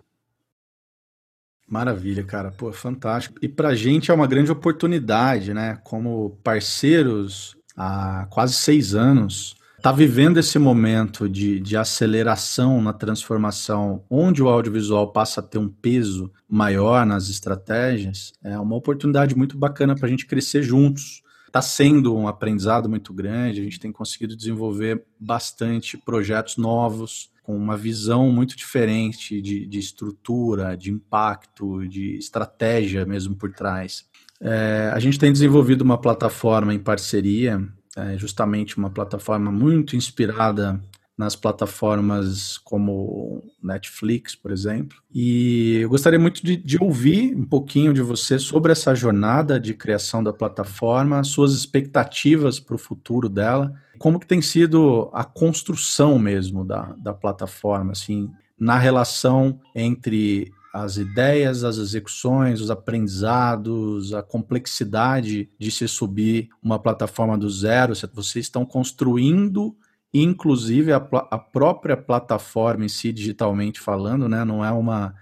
Maravilha, 1.67 2.23
cara. 2.23 2.51
Pô, 2.51 2.71
fantástico. 2.71 3.35
E 3.41 3.49
para 3.49 3.69
a 3.69 3.75
gente 3.75 4.11
é 4.11 4.13
uma 4.13 4.27
grande 4.27 4.51
oportunidade, 4.51 5.55
né? 5.55 5.81
Como 5.83 6.39
parceiros 6.43 7.57
há 7.75 8.27
quase 8.29 8.53
seis 8.53 8.93
anos, 8.93 9.55
tá 9.87 9.93
vivendo 9.93 10.37
esse 10.37 10.59
momento 10.59 11.29
de, 11.29 11.61
de 11.61 11.77
aceleração 11.77 12.81
na 12.81 12.91
transformação, 12.91 14.03
onde 14.09 14.43
o 14.43 14.49
audiovisual 14.49 15.13
passa 15.13 15.39
a 15.39 15.43
ter 15.43 15.59
um 15.59 15.69
peso 15.69 16.29
maior 16.45 17.05
nas 17.05 17.29
estratégias, 17.29 18.33
é 18.43 18.59
uma 18.59 18.75
oportunidade 18.75 19.33
muito 19.33 19.57
bacana 19.57 19.95
para 19.95 20.05
a 20.05 20.09
gente 20.09 20.25
crescer 20.25 20.61
juntos. 20.61 21.23
Está 21.45 21.61
sendo 21.61 22.13
um 22.13 22.27
aprendizado 22.27 22.89
muito 22.89 23.13
grande, 23.13 23.61
a 23.61 23.63
gente 23.63 23.79
tem 23.79 23.89
conseguido 23.89 24.35
desenvolver 24.35 25.05
bastante 25.17 25.97
projetos 25.97 26.57
novos, 26.57 27.31
com 27.41 27.55
uma 27.55 27.77
visão 27.77 28.29
muito 28.29 28.57
diferente 28.57 29.41
de, 29.41 29.65
de 29.65 29.79
estrutura, 29.79 30.75
de 30.75 30.91
impacto, 30.91 31.87
de 31.87 32.17
estratégia 32.17 33.05
mesmo 33.05 33.37
por 33.37 33.53
trás. 33.53 34.03
É, 34.41 34.91
a 34.93 34.99
gente 34.99 35.17
tem 35.17 35.31
desenvolvido 35.31 35.81
uma 35.81 35.97
plataforma 35.97 36.73
em 36.73 36.79
parceria, 36.79 37.65
é, 37.97 38.17
justamente 38.17 38.77
uma 38.77 38.89
plataforma 38.89 39.51
muito 39.51 39.95
inspirada 39.95 40.79
nas 41.17 41.35
plataformas 41.35 42.59
como 42.59 43.43
Netflix, 43.61 44.35
por 44.35 44.51
exemplo. 44.51 44.97
E 45.11 45.79
eu 45.81 45.89
gostaria 45.89 46.19
muito 46.19 46.45
de, 46.45 46.55
de, 46.55 46.77
ouvir 46.79 47.35
um 47.35 47.43
pouquinho 47.43 47.91
de 47.91 48.03
você 48.03 48.37
sobre 48.37 48.71
essa 48.71 48.93
jornada 48.93 49.59
de 49.59 49.73
criação 49.73 50.23
da 50.23 50.31
plataforma, 50.31 51.23
suas 51.23 51.53
expectativas 51.53 52.59
para 52.59 52.75
o 52.75 52.79
futuro 52.79 53.27
dela, 53.27 53.73
como 53.97 54.19
que 54.19 54.27
tem 54.27 54.43
sido 54.43 55.09
a 55.11 55.23
construção 55.23 56.19
mesmo 56.19 56.63
da, 56.63 56.93
da 56.99 57.15
plataforma, 57.15 57.93
assim, 57.93 58.29
na 58.59 58.77
relação 58.77 59.59
entre 59.73 60.53
as 60.83 60.97
ideias, 60.97 61.63
as 61.63 61.77
execuções, 61.77 62.61
os 62.61 62.69
aprendizados, 62.69 64.13
a 64.13 64.21
complexidade 64.21 65.49
de 65.57 65.71
se 65.71 65.87
subir 65.87 66.49
uma 66.61 66.79
plataforma 66.79 67.37
do 67.37 67.49
zero. 67.49 67.93
Vocês 68.13 68.45
estão 68.45 68.65
construindo 68.65 69.75
inclusive 70.13 70.91
a, 70.91 70.97
a 70.97 71.37
própria 71.37 71.97
plataforma 71.97 72.85
em 72.85 72.89
si, 72.89 73.11
digitalmente 73.11 73.79
falando, 73.79 74.27
né, 74.27 74.43
não 74.45 74.63
é 74.63 74.71
uma, 74.71 75.13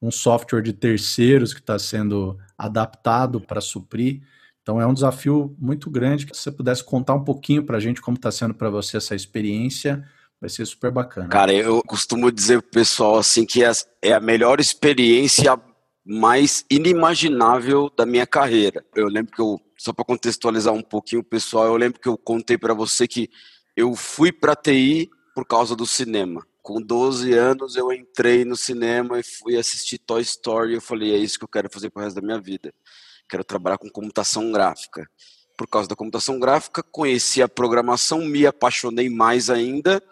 um 0.00 0.10
software 0.10 0.62
de 0.62 0.72
terceiros 0.72 1.54
que 1.54 1.60
está 1.60 1.78
sendo 1.78 2.38
adaptado 2.58 3.40
para 3.40 3.60
suprir. 3.60 4.22
Então 4.62 4.80
é 4.80 4.86
um 4.86 4.94
desafio 4.94 5.56
muito 5.58 5.90
grande. 5.90 6.26
Que 6.26 6.36
você 6.36 6.50
pudesse 6.50 6.84
contar 6.84 7.14
um 7.14 7.24
pouquinho 7.24 7.64
para 7.64 7.76
a 7.76 7.80
gente 7.80 8.00
como 8.00 8.16
está 8.16 8.30
sendo 8.30 8.54
para 8.54 8.70
você 8.70 8.96
essa 8.96 9.14
experiência, 9.14 10.04
vai 10.42 10.50
ser 10.50 10.66
super 10.66 10.90
bacana. 10.90 11.28
Cara, 11.28 11.54
eu 11.54 11.80
costumo 11.84 12.30
dizer 12.32 12.60
pro 12.60 12.72
pessoal 12.72 13.16
assim 13.16 13.46
que 13.46 13.62
é 14.02 14.12
a 14.12 14.18
melhor 14.18 14.58
experiência 14.58 15.56
mais 16.04 16.64
inimaginável 16.68 17.88
da 17.96 18.04
minha 18.04 18.26
carreira. 18.26 18.84
Eu 18.92 19.06
lembro 19.06 19.30
que 19.30 19.40
eu, 19.40 19.60
só 19.78 19.92
para 19.92 20.04
contextualizar 20.04 20.74
um 20.74 20.82
pouquinho 20.82 21.20
o 21.20 21.24
pessoal, 21.24 21.66
eu 21.66 21.76
lembro 21.76 22.00
que 22.00 22.08
eu 22.08 22.18
contei 22.18 22.58
para 22.58 22.74
você 22.74 23.06
que 23.06 23.30
eu 23.76 23.94
fui 23.94 24.32
para 24.32 24.56
TI 24.56 25.08
por 25.32 25.46
causa 25.46 25.76
do 25.76 25.86
cinema. 25.86 26.44
Com 26.60 26.82
12 26.82 27.32
anos 27.34 27.76
eu 27.76 27.92
entrei 27.92 28.44
no 28.44 28.56
cinema 28.56 29.20
e 29.20 29.22
fui 29.22 29.56
assistir 29.56 29.98
Toy 29.98 30.22
Story 30.22 30.74
eu 30.74 30.80
falei, 30.80 31.14
é 31.14 31.18
isso 31.18 31.38
que 31.38 31.44
eu 31.44 31.48
quero 31.48 31.70
fazer 31.70 31.88
pro 31.90 32.02
resto 32.02 32.20
da 32.20 32.26
minha 32.26 32.40
vida. 32.40 32.74
Quero 33.28 33.44
trabalhar 33.44 33.78
com 33.78 33.88
computação 33.88 34.50
gráfica. 34.50 35.08
Por 35.56 35.68
causa 35.68 35.88
da 35.88 35.94
computação 35.94 36.40
gráfica, 36.40 36.82
conheci 36.82 37.40
a 37.40 37.48
programação, 37.48 38.24
me 38.24 38.44
apaixonei 38.44 39.08
mais 39.08 39.48
ainda 39.48 40.02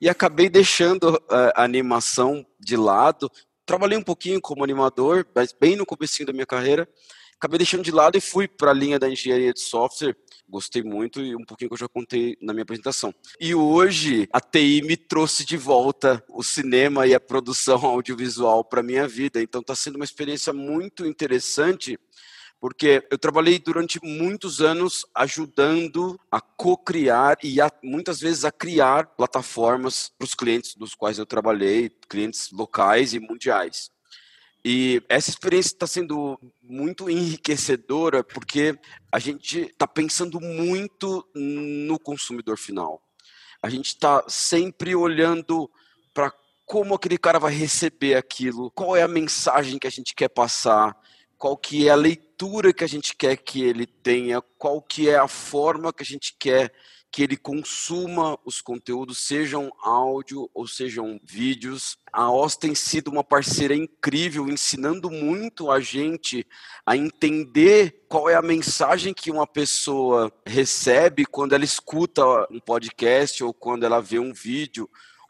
e 0.00 0.08
acabei 0.08 0.48
deixando 0.48 1.20
a 1.30 1.64
animação 1.64 2.44
de 2.58 2.76
lado. 2.76 3.30
Trabalhei 3.64 3.98
um 3.98 4.02
pouquinho 4.02 4.40
como 4.40 4.64
animador, 4.64 5.26
mas 5.34 5.52
bem 5.52 5.76
no 5.76 5.86
começo 5.86 6.24
da 6.24 6.32
minha 6.32 6.46
carreira. 6.46 6.88
Acabei 7.36 7.58
deixando 7.58 7.82
de 7.82 7.90
lado 7.90 8.16
e 8.16 8.20
fui 8.20 8.48
para 8.48 8.70
a 8.70 8.74
linha 8.74 8.98
da 8.98 9.08
engenharia 9.08 9.52
de 9.52 9.60
software 9.60 10.16
Gostei 10.48 10.82
muito 10.82 11.20
e 11.20 11.34
um 11.34 11.44
pouquinho 11.44 11.68
que 11.68 11.74
eu 11.74 11.78
já 11.78 11.88
contei 11.88 12.36
na 12.40 12.52
minha 12.52 12.62
apresentação. 12.62 13.12
E 13.40 13.52
hoje 13.52 14.28
a 14.32 14.40
TI 14.40 14.80
me 14.82 14.96
trouxe 14.96 15.44
de 15.44 15.56
volta 15.56 16.22
o 16.28 16.42
cinema 16.42 17.04
e 17.06 17.14
a 17.14 17.20
produção 17.20 17.78
audiovisual 17.84 18.64
para 18.64 18.82
minha 18.82 19.08
vida. 19.08 19.42
Então 19.42 19.60
está 19.60 19.74
sendo 19.74 19.96
uma 19.96 20.04
experiência 20.04 20.52
muito 20.52 21.04
interessante 21.04 21.98
porque 22.60 23.06
eu 23.10 23.18
trabalhei 23.18 23.58
durante 23.58 23.98
muitos 24.02 24.60
anos 24.60 25.04
ajudando 25.14 26.18
a 26.30 26.40
co-criar 26.40 27.36
e 27.42 27.60
a, 27.60 27.70
muitas 27.82 28.20
vezes 28.20 28.44
a 28.44 28.52
criar 28.52 29.06
plataformas 29.08 30.12
para 30.18 30.24
os 30.24 30.34
clientes 30.34 30.74
dos 30.74 30.94
quais 30.94 31.18
eu 31.18 31.26
trabalhei, 31.26 31.90
clientes 32.08 32.50
locais 32.50 33.14
e 33.14 33.20
mundiais. 33.20 33.90
E 34.64 35.00
essa 35.08 35.30
experiência 35.30 35.68
está 35.68 35.86
sendo 35.86 36.36
muito 36.60 37.08
enriquecedora 37.08 38.24
porque 38.24 38.76
a 39.12 39.18
gente 39.20 39.60
está 39.60 39.86
pensando 39.86 40.40
muito 40.40 41.24
no 41.34 42.00
consumidor 42.00 42.58
final. 42.58 43.00
A 43.62 43.70
gente 43.70 43.86
está 43.86 44.24
sempre 44.26 44.94
olhando 44.96 45.70
para 46.12 46.32
como 46.64 46.94
aquele 46.94 47.16
cara 47.16 47.38
vai 47.38 47.54
receber 47.54 48.16
aquilo, 48.16 48.72
qual 48.72 48.96
é 48.96 49.02
a 49.02 49.08
mensagem 49.08 49.78
que 49.78 49.86
a 49.86 49.90
gente 49.90 50.16
quer 50.16 50.28
passar, 50.28 50.96
qual 51.38 51.56
que 51.56 51.88
é 51.88 51.90
a 51.90 51.96
leitura 51.96 52.72
que 52.72 52.84
a 52.84 52.88
gente 52.88 53.14
quer 53.14 53.36
que 53.36 53.62
ele 53.62 53.86
tenha, 53.86 54.40
qual 54.58 54.80
que 54.80 55.08
é 55.08 55.16
a 55.16 55.28
forma 55.28 55.92
que 55.92 56.02
a 56.02 56.06
gente 56.06 56.34
quer 56.38 56.72
que 57.16 57.22
ele 57.22 57.36
consuma 57.38 58.38
os 58.44 58.60
conteúdos, 58.60 59.26
sejam 59.26 59.72
áudio 59.82 60.50
ou 60.52 60.66
sejam 60.66 61.18
vídeos. 61.24 61.96
A 62.12 62.30
OS 62.30 62.56
tem 62.56 62.74
sido 62.74 63.08
uma 63.10 63.24
parceira 63.24 63.74
incrível, 63.74 64.46
ensinando 64.50 65.10
muito 65.10 65.70
a 65.70 65.80
gente 65.80 66.46
a 66.84 66.94
entender 66.94 68.04
qual 68.06 68.28
é 68.28 68.34
a 68.34 68.42
mensagem 68.42 69.14
que 69.14 69.30
uma 69.30 69.46
pessoa 69.46 70.30
recebe 70.44 71.24
quando 71.24 71.54
ela 71.54 71.64
escuta 71.64 72.22
um 72.50 72.60
podcast 72.60 73.42
ou 73.42 73.54
quando 73.54 73.86
ela 73.86 74.02
vê 74.02 74.18
um 74.18 74.34
vídeo 74.34 74.86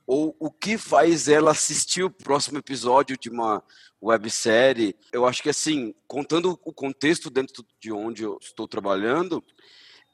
ou 0.06 0.36
o 0.38 0.50
que 0.50 0.78
faz 0.78 1.28
ela 1.28 1.50
assistir 1.50 2.04
o 2.04 2.10
próximo 2.10 2.58
episódio 2.58 3.18
de 3.18 3.28
uma 3.28 3.62
websérie. 4.00 4.94
Eu 5.12 5.26
acho 5.26 5.42
que 5.42 5.50
assim, 5.50 5.94
contando 6.06 6.58
o 6.64 6.72
contexto 6.72 7.28
dentro 7.28 7.66
de 7.80 7.90
onde 7.90 8.22
eu 8.22 8.38
estou 8.40 8.68
trabalhando, 8.68 9.42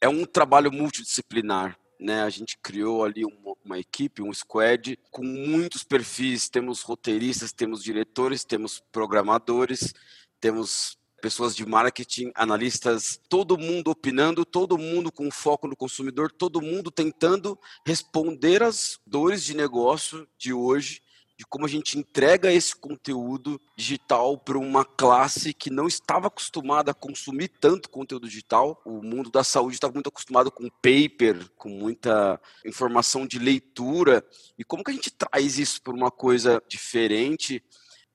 é 0.01 0.09
um 0.09 0.25
trabalho 0.25 0.73
multidisciplinar. 0.73 1.79
Né, 2.01 2.21
a 2.25 2.31
gente 2.31 2.59
criou 2.61 3.05
ali 3.05 3.25
uma, 3.25 3.55
uma, 3.65 3.79
equipe, 3.79 4.23
um 4.23 4.33
squad 4.33 4.99
com 5.13 5.23
muitos 5.23 5.85
perfis. 5.85 6.49
Temos 6.49 6.83
roteiristas, 6.83 7.53
temos 7.53 7.81
diretores, 7.81 8.43
temos 8.43 8.83
programadores, 8.91 9.95
temos 10.41 10.99
pessoas 11.23 11.55
de 11.55 11.65
marketing, 11.65 12.33
analistas, 12.35 13.21
todo 13.29 13.57
mundo 13.57 13.93
opinando, 13.93 14.45
todo 14.45 14.77
mundo 14.77 15.13
com 15.13 15.31
foco 15.31 15.69
no 15.69 15.77
consumidor, 15.77 16.33
todo 16.33 16.61
mundo 16.61 16.91
tentando 16.91 17.57
responder 17.87 18.61
às 18.61 18.99
dores 19.07 19.45
de 19.45 19.57
negócio 19.57 20.29
de 20.37 20.53
hoje 20.53 21.01
de 21.39 21.47
como 21.47 21.65
a 21.65 21.69
gente 21.69 21.99
entrega 21.99 22.53
esse 22.53 22.77
conteúdo 22.77 23.61
digital 23.77 24.39
para 24.39 24.59
uma 24.59 24.85
classe 24.85 25.53
que 25.53 25.71
não 25.71 25.89
estava 25.89 26.29
acostumada 26.29 26.91
a 26.91 26.95
consumir 26.95 27.49
tanto 27.49 27.89
conteúdo 27.89 28.29
digital. 28.29 28.81
O 28.85 29.03
mundo 29.03 29.31
da 29.31 29.43
saúde 29.43 29.75
estava 29.75 29.95
muito 29.95 30.09
acostumado 30.09 30.53
com 30.53 30.69
paper, 30.69 31.51
com 31.57 31.69
muita 31.69 32.41
informação 32.65 33.27
de 33.27 33.39
leitura. 33.39 34.25
E 34.57 34.63
como 34.63 34.85
que 34.85 34.91
a 34.91 34.95
gente 34.95 35.11
traz 35.11 35.59
isso 35.59 35.83
para 35.83 35.95
uma 35.95 36.11
coisa 36.11 36.63
diferente? 36.69 37.61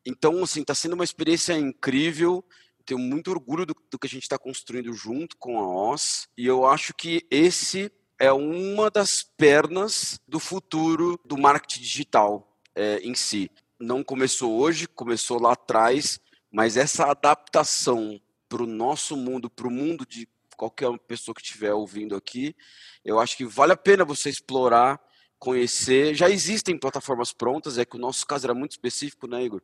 Então, 0.05 0.41
assim, 0.43 0.61
está 0.61 0.73
sendo 0.73 0.93
uma 0.93 1.03
experiência 1.03 1.53
incrível 1.57 2.45
tenho 2.87 2.99
muito 2.99 3.29
orgulho 3.29 3.65
do, 3.65 3.75
do 3.91 3.99
que 3.99 4.07
a 4.07 4.09
gente 4.09 4.23
está 4.23 4.37
construindo 4.39 4.93
junto 4.93 5.35
com 5.37 5.59
a 5.59 5.67
OS 5.67 6.27
e 6.37 6.47
eu 6.47 6.65
acho 6.65 6.93
que 6.93 7.27
esse 7.29 7.91
é 8.17 8.31
uma 8.31 8.89
das 8.89 9.21
pernas 9.21 10.19
do 10.25 10.39
futuro 10.39 11.19
do 11.25 11.37
marketing 11.37 11.81
digital 11.81 12.57
é, 12.73 12.99
em 12.99 13.13
si. 13.13 13.51
Não 13.79 14.03
começou 14.03 14.57
hoje, 14.57 14.87
começou 14.87 15.39
lá 15.39 15.51
atrás, 15.51 16.19
mas 16.49 16.77
essa 16.77 17.05
adaptação 17.11 18.19
para 18.47 18.63
o 18.63 18.67
nosso 18.67 19.17
mundo, 19.17 19.49
para 19.49 19.67
o 19.67 19.71
mundo 19.71 20.05
de 20.05 20.27
qualquer 20.55 20.89
pessoa 20.99 21.35
que 21.35 21.41
estiver 21.41 21.73
ouvindo 21.73 22.15
aqui, 22.15 22.55
eu 23.03 23.19
acho 23.19 23.35
que 23.35 23.45
vale 23.45 23.73
a 23.73 23.77
pena 23.77 24.05
você 24.05 24.29
explorar, 24.29 24.99
conhecer. 25.37 26.15
Já 26.15 26.29
existem 26.29 26.79
plataformas 26.79 27.33
prontas, 27.33 27.77
é 27.77 27.85
que 27.85 27.97
o 27.97 27.99
nosso 27.99 28.25
caso 28.25 28.47
era 28.47 28.55
muito 28.55 28.71
específico, 28.71 29.27
né, 29.27 29.43
Igor? 29.43 29.61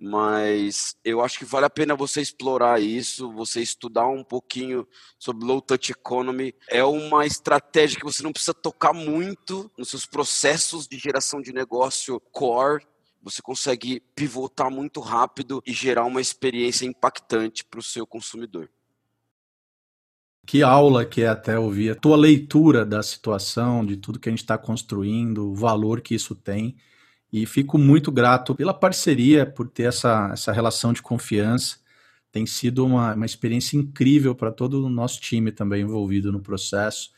Mas 0.00 0.96
eu 1.04 1.20
acho 1.20 1.38
que 1.38 1.44
vale 1.44 1.66
a 1.66 1.70
pena 1.70 1.96
você 1.96 2.20
explorar 2.20 2.80
isso, 2.80 3.32
você 3.32 3.60
estudar 3.60 4.06
um 4.06 4.22
pouquinho 4.22 4.86
sobre 5.18 5.44
low 5.44 5.60
touch 5.60 5.90
economy. 5.90 6.54
É 6.68 6.84
uma 6.84 7.26
estratégia 7.26 7.98
que 7.98 8.04
você 8.04 8.22
não 8.22 8.30
precisa 8.30 8.54
tocar 8.54 8.92
muito 8.92 9.68
nos 9.76 9.88
seus 9.88 10.06
processos 10.06 10.86
de 10.86 10.96
geração 10.96 11.40
de 11.40 11.52
negócio 11.52 12.20
core. 12.30 12.86
Você 13.24 13.42
consegue 13.42 14.00
pivotar 14.14 14.70
muito 14.70 15.00
rápido 15.00 15.60
e 15.66 15.72
gerar 15.72 16.04
uma 16.04 16.20
experiência 16.20 16.86
impactante 16.86 17.64
para 17.64 17.80
o 17.80 17.82
seu 17.82 18.06
consumidor. 18.06 18.70
Que 20.46 20.62
aula 20.62 21.04
que 21.04 21.22
é 21.22 21.28
até 21.28 21.58
ouvir 21.58 21.90
a 21.90 21.94
tua 21.96 22.16
leitura 22.16 22.86
da 22.86 23.02
situação, 23.02 23.84
de 23.84 23.96
tudo 23.96 24.20
que 24.20 24.28
a 24.28 24.32
gente 24.32 24.44
está 24.44 24.56
construindo, 24.56 25.50
o 25.50 25.54
valor 25.54 26.00
que 26.00 26.14
isso 26.14 26.36
tem 26.36 26.76
E 27.32 27.44
fico 27.46 27.76
muito 27.76 28.10
grato 28.10 28.54
pela 28.54 28.72
parceria, 28.72 29.44
por 29.44 29.68
ter 29.68 29.84
essa, 29.84 30.30
essa 30.32 30.52
relação 30.52 30.92
de 30.92 31.02
confiança. 31.02 31.76
Tem 32.32 32.46
sido 32.46 32.84
uma, 32.84 33.14
uma 33.14 33.26
experiência 33.26 33.76
incrível 33.76 34.34
para 34.34 34.50
todo 34.50 34.84
o 34.84 34.90
nosso 34.90 35.20
time 35.20 35.52
também 35.52 35.82
envolvido 35.82 36.32
no 36.32 36.40
processo. 36.40 37.10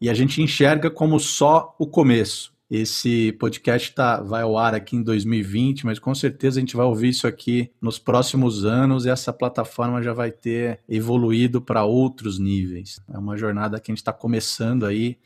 E 0.00 0.08
a 0.08 0.14
gente 0.14 0.40
enxerga 0.40 0.90
como 0.90 1.18
só 1.18 1.74
o 1.78 1.86
começo. 1.86 2.56
Esse 2.70 3.32
podcast 3.32 3.94
tá, 3.94 4.20
vai 4.20 4.42
ao 4.42 4.58
ar 4.58 4.74
aqui 4.74 4.94
em 4.94 5.02
2020, 5.02 5.86
mas 5.86 5.98
com 5.98 6.14
certeza 6.14 6.58
a 6.58 6.60
gente 6.60 6.76
vai 6.76 6.84
ouvir 6.84 7.08
isso 7.08 7.26
aqui 7.26 7.70
nos 7.80 7.98
próximos 7.98 8.66
anos 8.66 9.06
e 9.06 9.08
essa 9.08 9.32
plataforma 9.32 10.02
já 10.02 10.12
vai 10.12 10.30
ter 10.30 10.80
evoluído 10.86 11.62
para 11.62 11.84
outros 11.84 12.38
níveis. 12.38 13.00
É 13.08 13.16
uma 13.16 13.38
jornada 13.38 13.80
que 13.80 13.90
a 13.90 13.92
gente 13.92 14.02
está 14.02 14.12
começando 14.12 14.84
aí. 14.84 15.16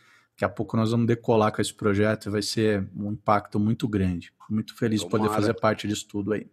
Daqui 0.42 0.52
a 0.52 0.56
pouco 0.56 0.76
nós 0.76 0.90
vamos 0.90 1.06
decolar 1.06 1.52
com 1.52 1.62
esse 1.62 1.72
projeto 1.72 2.26
e 2.26 2.30
vai 2.30 2.42
ser 2.42 2.84
um 2.96 3.12
impacto 3.12 3.60
muito 3.60 3.86
grande. 3.86 4.32
Muito 4.50 4.76
feliz 4.76 5.00
de 5.00 5.08
poder 5.08 5.28
fazer 5.28 5.54
parte 5.54 5.86
disso 5.86 6.04
tudo 6.08 6.32
aí. 6.32 6.48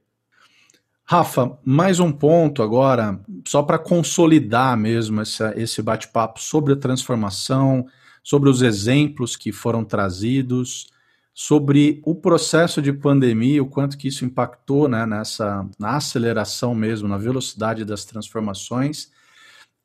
Rafa, 1.03 1.57
mais 1.65 1.99
um 1.99 2.11
ponto 2.11 2.61
agora, 2.61 3.19
só 3.47 3.63
para 3.63 3.79
consolidar 3.79 4.77
mesmo 4.77 5.21
essa, 5.21 5.59
esse 5.59 5.81
bate-papo 5.81 6.39
sobre 6.39 6.73
a 6.73 6.75
transformação, 6.75 7.87
sobre 8.23 8.47
os 8.47 8.61
exemplos 8.61 9.35
que 9.35 9.51
foram 9.51 9.83
trazidos, 9.83 10.91
sobre 11.33 11.99
o 12.05 12.13
processo 12.13 12.83
de 12.83 12.93
pandemia, 12.93 13.63
o 13.63 13.67
quanto 13.67 13.97
que 13.97 14.07
isso 14.07 14.23
impactou 14.23 14.87
né, 14.87 15.03
nessa 15.07 15.67
na 15.79 15.95
aceleração 15.95 16.75
mesmo, 16.75 17.07
na 17.07 17.17
velocidade 17.17 17.83
das 17.83 18.05
transformações, 18.05 19.11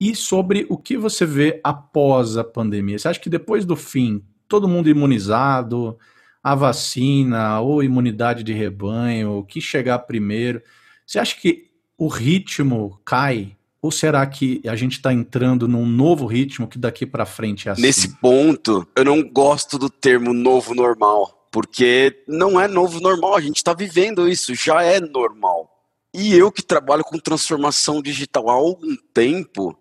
e 0.01 0.15
sobre 0.15 0.67
o 0.69 0.77
que 0.77 0.97
você 0.97 1.25
vê 1.25 1.61
após 1.63 2.37
a 2.37 2.45
pandemia. 2.45 2.99
Você 2.99 3.09
acha 3.09 3.21
que 3.21 3.31
depois 3.31 3.65
do 3.65 3.77
fim, 3.77 4.23
todo 4.49 4.69
mundo 4.69 4.89
imunizado, 4.89 5.99
a 6.43 6.55
vacina 6.55 7.61
ou 7.61 7.83
imunidade 7.83 8.43
de 8.43 8.53
rebanho, 8.53 9.39
o 9.39 9.45
que 9.45 9.61
chegar 9.61 10.01
primeiro, 10.01 10.63
você 11.07 11.19
acha 11.19 11.37
que 11.37 11.71
o 11.97 12.09
ritmo 12.09 13.01
cai 13.05 13.57
ou 13.85 13.91
será 13.91 14.27
que 14.27 14.63
a 14.67 14.75
gente 14.75 14.93
está 14.93 15.13
entrando 15.13 15.69
num 15.69 15.85
novo 15.85 16.25
ritmo 16.25 16.67
que 16.67 16.79
daqui 16.79 17.05
para 17.05 17.27
frente 17.27 17.69
é 17.69 17.73
assim? 17.73 17.83
Nesse 17.83 18.09
ponto, 18.17 18.89
eu 18.97 19.05
não 19.05 19.23
gosto 19.23 19.79
do 19.79 19.91
termo 19.91 20.33
novo 20.33 20.75
normal, 20.75 21.47
porque 21.53 22.25
não 22.27 22.59
é 22.59 22.67
novo 22.67 22.99
normal, 22.99 23.37
a 23.37 23.43
gente 23.43 23.59
está 23.59 23.75
vivendo 23.75 24.27
isso, 24.27 24.55
já 24.55 24.83
é 24.83 24.99
normal. 25.01 25.71
E 26.15 26.35
eu 26.35 26.51
que 26.51 26.63
trabalho 26.63 27.05
com 27.05 27.19
transformação 27.19 28.01
digital 28.01 28.49
há 28.49 28.55
algum 28.55 28.97
tempo, 29.13 29.77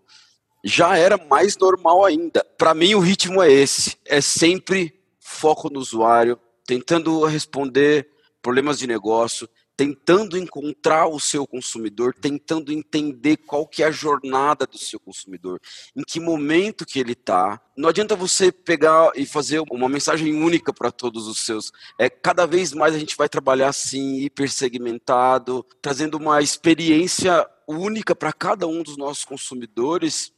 já 0.63 0.97
era 0.97 1.17
mais 1.17 1.57
normal 1.57 2.05
ainda. 2.05 2.45
Para 2.57 2.73
mim, 2.73 2.95
o 2.95 2.99
ritmo 2.99 3.41
é 3.41 3.51
esse: 3.51 3.97
é 4.05 4.21
sempre 4.21 4.93
foco 5.19 5.69
no 5.69 5.79
usuário, 5.79 6.39
tentando 6.65 7.25
responder 7.25 8.09
problemas 8.41 8.77
de 8.77 8.87
negócio, 8.87 9.49
tentando 9.75 10.37
encontrar 10.37 11.07
o 11.07 11.19
seu 11.19 11.47
consumidor, 11.47 12.13
tentando 12.13 12.71
entender 12.71 13.37
qual 13.37 13.65
que 13.65 13.81
é 13.81 13.87
a 13.87 13.91
jornada 13.91 14.67
do 14.67 14.77
seu 14.77 14.99
consumidor, 14.99 15.59
em 15.95 16.03
que 16.03 16.19
momento 16.19 16.85
que 16.85 16.99
ele 16.99 17.13
está. 17.13 17.59
Não 17.75 17.89
adianta 17.89 18.15
você 18.15 18.51
pegar 18.51 19.11
e 19.15 19.25
fazer 19.25 19.63
uma 19.71 19.89
mensagem 19.89 20.33
única 20.35 20.71
para 20.71 20.91
todos 20.91 21.27
os 21.27 21.39
seus. 21.45 21.71
É 21.97 22.09
cada 22.09 22.45
vez 22.45 22.71
mais 22.71 22.93
a 22.93 22.99
gente 22.99 23.17
vai 23.17 23.27
trabalhar 23.27 23.69
assim, 23.69 24.17
hipersegmentado, 24.17 25.65
trazendo 25.81 26.17
uma 26.17 26.41
experiência 26.41 27.47
única 27.67 28.15
para 28.15 28.31
cada 28.31 28.67
um 28.67 28.83
dos 28.83 28.97
nossos 28.97 29.25
consumidores 29.25 30.31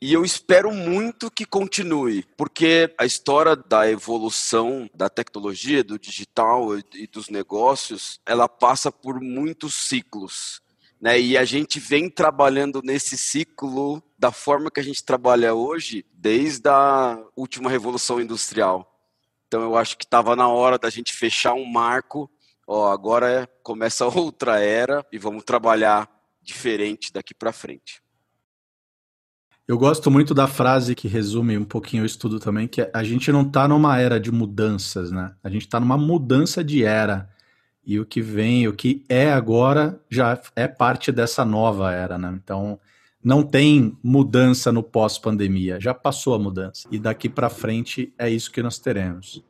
e 0.00 0.12
eu 0.12 0.24
espero 0.24 0.72
muito 0.72 1.30
que 1.30 1.46
continue, 1.46 2.24
porque 2.36 2.94
a 2.98 3.06
história 3.06 3.56
da 3.56 3.90
evolução 3.90 4.90
da 4.94 5.08
tecnologia, 5.08 5.82
do 5.82 5.98
digital 5.98 6.78
e 6.94 7.06
dos 7.06 7.30
negócios, 7.30 8.20
ela 8.26 8.48
passa 8.48 8.92
por 8.92 9.20
muitos 9.20 9.74
ciclos. 9.74 10.60
Né? 11.00 11.20
E 11.20 11.38
a 11.38 11.44
gente 11.44 11.80
vem 11.80 12.10
trabalhando 12.10 12.82
nesse 12.82 13.16
ciclo 13.16 14.02
da 14.18 14.30
forma 14.30 14.70
que 14.70 14.80
a 14.80 14.82
gente 14.82 15.02
trabalha 15.02 15.54
hoje, 15.54 16.04
desde 16.12 16.68
a 16.68 17.22
última 17.34 17.70
revolução 17.70 18.20
industrial. 18.20 18.92
Então 19.46 19.62
eu 19.62 19.76
acho 19.76 19.96
que 19.96 20.04
estava 20.04 20.36
na 20.36 20.48
hora 20.48 20.78
da 20.78 20.90
gente 20.90 21.12
fechar 21.12 21.54
um 21.54 21.64
marco. 21.64 22.30
Ó, 22.66 22.90
agora 22.90 23.48
começa 23.62 24.04
outra 24.08 24.60
era 24.60 25.06
e 25.10 25.18
vamos 25.18 25.44
trabalhar 25.44 26.10
diferente 26.42 27.12
daqui 27.12 27.34
para 27.34 27.52
frente. 27.52 28.02
Eu 29.68 29.76
gosto 29.76 30.12
muito 30.12 30.32
da 30.32 30.46
frase 30.46 30.94
que 30.94 31.08
resume 31.08 31.58
um 31.58 31.64
pouquinho 31.64 32.04
o 32.04 32.06
estudo 32.06 32.38
também, 32.38 32.68
que 32.68 32.82
é, 32.82 32.90
a 32.94 33.02
gente 33.02 33.32
não 33.32 33.42
está 33.42 33.66
numa 33.66 33.98
era 33.98 34.20
de 34.20 34.30
mudanças, 34.30 35.10
né? 35.10 35.34
A 35.42 35.50
gente 35.50 35.62
está 35.62 35.80
numa 35.80 35.98
mudança 35.98 36.62
de 36.62 36.84
era. 36.84 37.28
E 37.84 37.98
o 37.98 38.06
que 38.06 38.20
vem, 38.20 38.68
o 38.68 38.72
que 38.72 39.04
é 39.08 39.32
agora, 39.32 40.00
já 40.08 40.40
é 40.54 40.68
parte 40.68 41.10
dessa 41.10 41.44
nova 41.44 41.92
era, 41.92 42.16
né? 42.16 42.38
Então, 42.42 42.78
não 43.22 43.42
tem 43.42 43.98
mudança 44.04 44.70
no 44.70 44.84
pós-pandemia, 44.84 45.80
já 45.80 45.92
passou 45.92 46.34
a 46.34 46.38
mudança. 46.38 46.86
E 46.92 46.98
daqui 46.98 47.28
para 47.28 47.50
frente 47.50 48.14
é 48.16 48.30
isso 48.30 48.52
que 48.52 48.62
nós 48.62 48.78
teremos. 48.78 49.42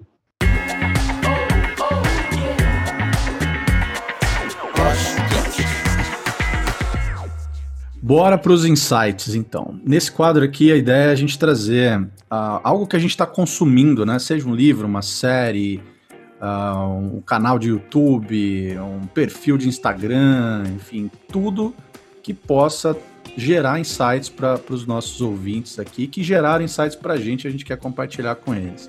Bora 8.07 8.39
para 8.39 8.53
os 8.53 8.65
insights, 8.65 9.35
então. 9.35 9.81
Nesse 9.85 10.13
quadro 10.13 10.45
aqui, 10.45 10.71
a 10.71 10.77
ideia 10.77 11.09
é 11.09 11.11
a 11.11 11.15
gente 11.17 11.37
trazer 11.37 12.01
uh, 12.01 12.61
algo 12.63 12.87
que 12.87 12.95
a 12.95 13.01
gente 13.01 13.11
está 13.11 13.27
consumindo, 13.27 14.07
né? 14.07 14.17
Seja 14.21 14.49
um 14.49 14.55
livro, 14.55 14.87
uma 14.87 15.03
série, 15.03 15.83
uh, 16.41 17.17
um 17.17 17.21
canal 17.21 17.59
de 17.59 17.71
YouTube, 17.71 18.79
um 18.79 19.09
perfil 19.09 19.59
de 19.59 19.69
Instagram, 19.69 20.63
enfim, 20.77 21.11
tudo 21.33 21.75
que 22.23 22.33
possa 22.33 22.97
gerar 23.37 23.81
insights 23.81 24.29
para 24.29 24.61
os 24.71 24.87
nossos 24.87 25.21
ouvintes 25.21 25.77
aqui, 25.81 26.07
que 26.07 26.23
geraram 26.23 26.65
insights 26.65 26.95
para 26.95 27.15
a 27.15 27.17
gente, 27.17 27.49
a 27.49 27.51
gente 27.51 27.65
quer 27.65 27.77
compartilhar 27.77 28.37
com 28.37 28.55
eles. 28.55 28.89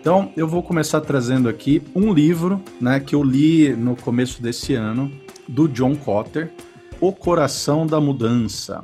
Então, 0.00 0.32
eu 0.36 0.48
vou 0.48 0.60
começar 0.60 1.00
trazendo 1.02 1.48
aqui 1.48 1.80
um 1.94 2.12
livro, 2.12 2.60
né, 2.80 2.98
que 2.98 3.14
eu 3.14 3.22
li 3.22 3.72
no 3.76 3.94
começo 3.94 4.42
desse 4.42 4.74
ano, 4.74 5.08
do 5.46 5.68
John 5.68 5.94
Cotter, 5.94 6.50
o 7.06 7.12
Coração 7.12 7.86
da 7.86 8.00
Mudança. 8.00 8.82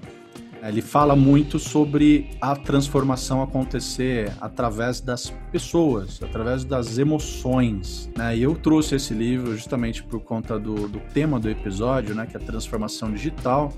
Ele 0.63 0.83
fala 0.83 1.17
muito 1.17 1.59
sobre 1.59 2.29
a 2.39 2.55
transformação 2.55 3.43
acontecer 3.43 4.31
através 4.39 5.01
das 5.01 5.33
pessoas, 5.51 6.23
através 6.23 6.63
das 6.63 6.99
emoções. 6.99 8.11
Né? 8.15 8.37
E 8.37 8.43
eu 8.43 8.55
trouxe 8.55 8.97
esse 8.97 9.15
livro 9.15 9.57
justamente 9.57 10.03
por 10.03 10.21
conta 10.21 10.59
do, 10.59 10.87
do 10.87 11.01
tema 11.15 11.41
do 11.41 11.49
episódio, 11.49 12.15
né? 12.15 12.27
que 12.27 12.37
é 12.37 12.41
a 12.41 12.43
transformação 12.43 13.11
digital, 13.11 13.73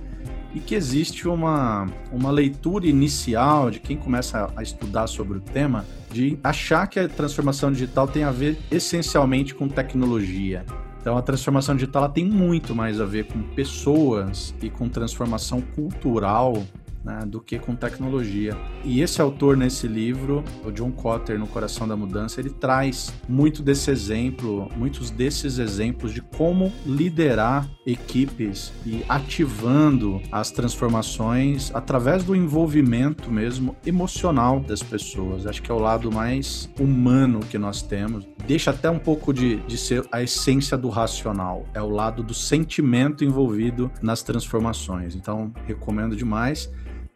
e 0.52 0.59
que 0.59 0.74
existe 0.74 1.28
uma, 1.28 1.88
uma 2.11 2.33
leitura 2.33 2.88
inicial 2.88 3.70
de 3.70 3.78
quem 3.78 3.96
começa 3.96 4.52
a 4.57 4.62
estudar 4.62 5.07
sobre 5.07 5.38
o 5.38 5.40
tema, 5.40 5.87
de 6.11 6.37
achar 6.42 6.88
que 6.88 6.98
a 6.98 7.09
transformação 7.09 7.70
digital 7.70 8.09
tem 8.09 8.24
a 8.24 8.33
ver 8.33 8.59
essencialmente 8.72 9.55
com 9.55 9.68
tecnologia. 9.68 10.66
Então 11.02 11.18
a 11.18 11.22
transformação 11.22 11.74
digital 11.74 12.08
tem 12.08 12.24
muito 12.24 12.76
mais 12.76 13.00
a 13.00 13.04
ver 13.04 13.24
com 13.24 13.42
pessoas 13.42 14.54
e 14.62 14.70
com 14.70 14.88
transformação 14.88 15.60
cultural 15.60 16.62
né, 17.04 17.20
do 17.26 17.40
que 17.40 17.58
com 17.58 17.74
tecnologia. 17.74 18.56
E 18.84 19.00
esse 19.00 19.20
autor 19.20 19.56
nesse 19.56 19.86
livro, 19.86 20.44
o 20.64 20.70
John 20.70 20.90
Cotter, 20.90 21.38
no 21.38 21.46
Coração 21.46 21.86
da 21.86 21.96
Mudança, 21.96 22.40
ele 22.40 22.50
traz 22.50 23.12
muito 23.28 23.62
desse 23.62 23.90
exemplo, 23.90 24.68
muitos 24.76 25.10
desses 25.10 25.58
exemplos 25.58 26.12
de 26.12 26.20
como 26.20 26.72
liderar 26.86 27.68
equipes 27.86 28.72
e 28.86 29.04
ativando 29.08 30.20
as 30.30 30.50
transformações 30.50 31.70
através 31.74 32.24
do 32.24 32.34
envolvimento 32.34 33.30
mesmo 33.30 33.76
emocional 33.84 34.60
das 34.60 34.82
pessoas. 34.82 35.46
Acho 35.46 35.62
que 35.62 35.70
é 35.70 35.74
o 35.74 35.78
lado 35.78 36.10
mais 36.10 36.70
humano 36.78 37.40
que 37.40 37.58
nós 37.58 37.82
temos. 37.82 38.26
Deixa 38.46 38.70
até 38.70 38.90
um 38.90 38.98
pouco 38.98 39.32
de, 39.32 39.56
de 39.56 39.76
ser 39.76 40.06
a 40.12 40.22
essência 40.22 40.76
do 40.76 40.88
racional, 40.88 41.64
é 41.74 41.82
o 41.82 41.88
lado 41.88 42.22
do 42.22 42.34
sentimento 42.34 43.24
envolvido 43.24 43.90
nas 44.00 44.22
transformações. 44.22 45.14
Então, 45.14 45.52
recomendo 45.66 46.16
demais. 46.16 46.70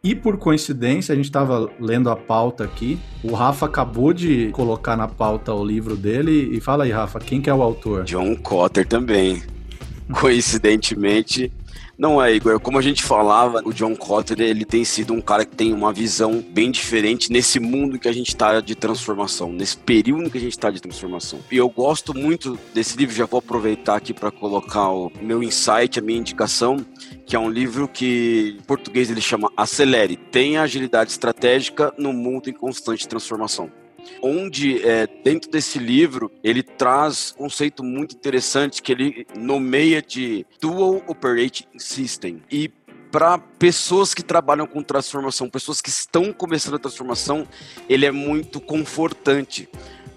E 0.07 0.15
por 0.15 0.37
coincidência, 0.37 1.11
a 1.11 1.17
gente 1.17 1.25
estava 1.25 1.69
lendo 1.77 2.09
a 2.09 2.15
pauta 2.15 2.63
aqui. 2.63 2.97
O 3.21 3.33
Rafa 3.33 3.65
acabou 3.65 4.13
de 4.13 4.47
colocar 4.53 4.95
na 4.95 5.05
pauta 5.05 5.53
o 5.53 5.65
livro 5.65 5.97
dele. 5.97 6.55
E 6.55 6.61
fala 6.61 6.85
aí, 6.85 6.91
Rafa, 6.91 7.19
quem 7.19 7.41
que 7.41 7.49
é 7.49 7.53
o 7.53 7.61
autor? 7.61 8.05
John 8.05 8.33
Cotter 8.37 8.87
também. 8.87 9.43
Coincidentemente, 10.09 11.51
não 11.97 12.21
é, 12.21 12.33
Igor. 12.33 12.59
Como 12.59 12.77
a 12.77 12.81
gente 12.81 13.03
falava, 13.03 13.61
o 13.65 13.73
John 13.73 13.95
Cotter 13.95 14.39
ele 14.39 14.63
tem 14.63 14.85
sido 14.85 15.13
um 15.13 15.21
cara 15.21 15.43
que 15.45 15.55
tem 15.55 15.73
uma 15.73 15.91
visão 15.91 16.43
bem 16.47 16.69
diferente 16.69 17.31
nesse 17.31 17.59
mundo 17.59 17.97
que 17.97 18.07
a 18.07 18.13
gente 18.13 18.29
está 18.29 18.61
de 18.61 18.75
transformação, 18.75 19.51
nesse 19.51 19.75
período 19.77 20.29
que 20.29 20.37
a 20.37 20.41
gente 20.41 20.51
está 20.51 20.69
de 20.69 20.81
transformação. 20.81 21.39
E 21.51 21.57
eu 21.57 21.67
gosto 21.69 22.13
muito 22.13 22.59
desse 22.73 22.97
livro, 22.97 23.15
já 23.15 23.25
vou 23.25 23.39
aproveitar 23.39 23.95
aqui 23.95 24.13
para 24.13 24.29
colocar 24.29 24.89
o 24.89 25.11
meu 25.21 25.41
insight, 25.41 25.97
a 25.97 26.01
minha 26.01 26.19
indicação, 26.19 26.85
que 27.25 27.35
é 27.35 27.39
um 27.39 27.49
livro 27.49 27.87
que 27.87 28.55
em 28.59 28.63
português 28.63 29.09
ele 29.09 29.21
chama 29.21 29.51
Acelere, 29.57 30.15
tenha 30.15 30.61
agilidade 30.61 31.11
estratégica 31.11 31.93
no 31.97 32.13
mundo 32.13 32.49
em 32.49 32.53
constante 32.53 33.07
transformação. 33.07 33.71
Onde 34.21 34.85
é, 34.85 35.07
dentro 35.23 35.49
desse 35.49 35.79
livro 35.79 36.31
ele 36.43 36.63
traz 36.63 37.33
um 37.37 37.43
conceito 37.43 37.83
muito 37.83 38.15
interessante 38.15 38.81
que 38.81 38.91
ele 38.91 39.27
nomeia 39.37 40.01
de 40.01 40.45
Dual 40.61 41.03
Operating 41.07 41.65
System. 41.77 42.41
E 42.51 42.71
para 43.11 43.37
pessoas 43.37 44.13
que 44.13 44.21
trabalham 44.21 44.67
com 44.67 44.81
transformação, 44.83 45.49
pessoas 45.49 45.81
que 45.81 45.89
estão 45.89 46.33
começando 46.33 46.75
a 46.75 46.79
transformação, 46.79 47.47
ele 47.87 48.05
é 48.05 48.11
muito 48.11 48.59
confortante. 48.59 49.69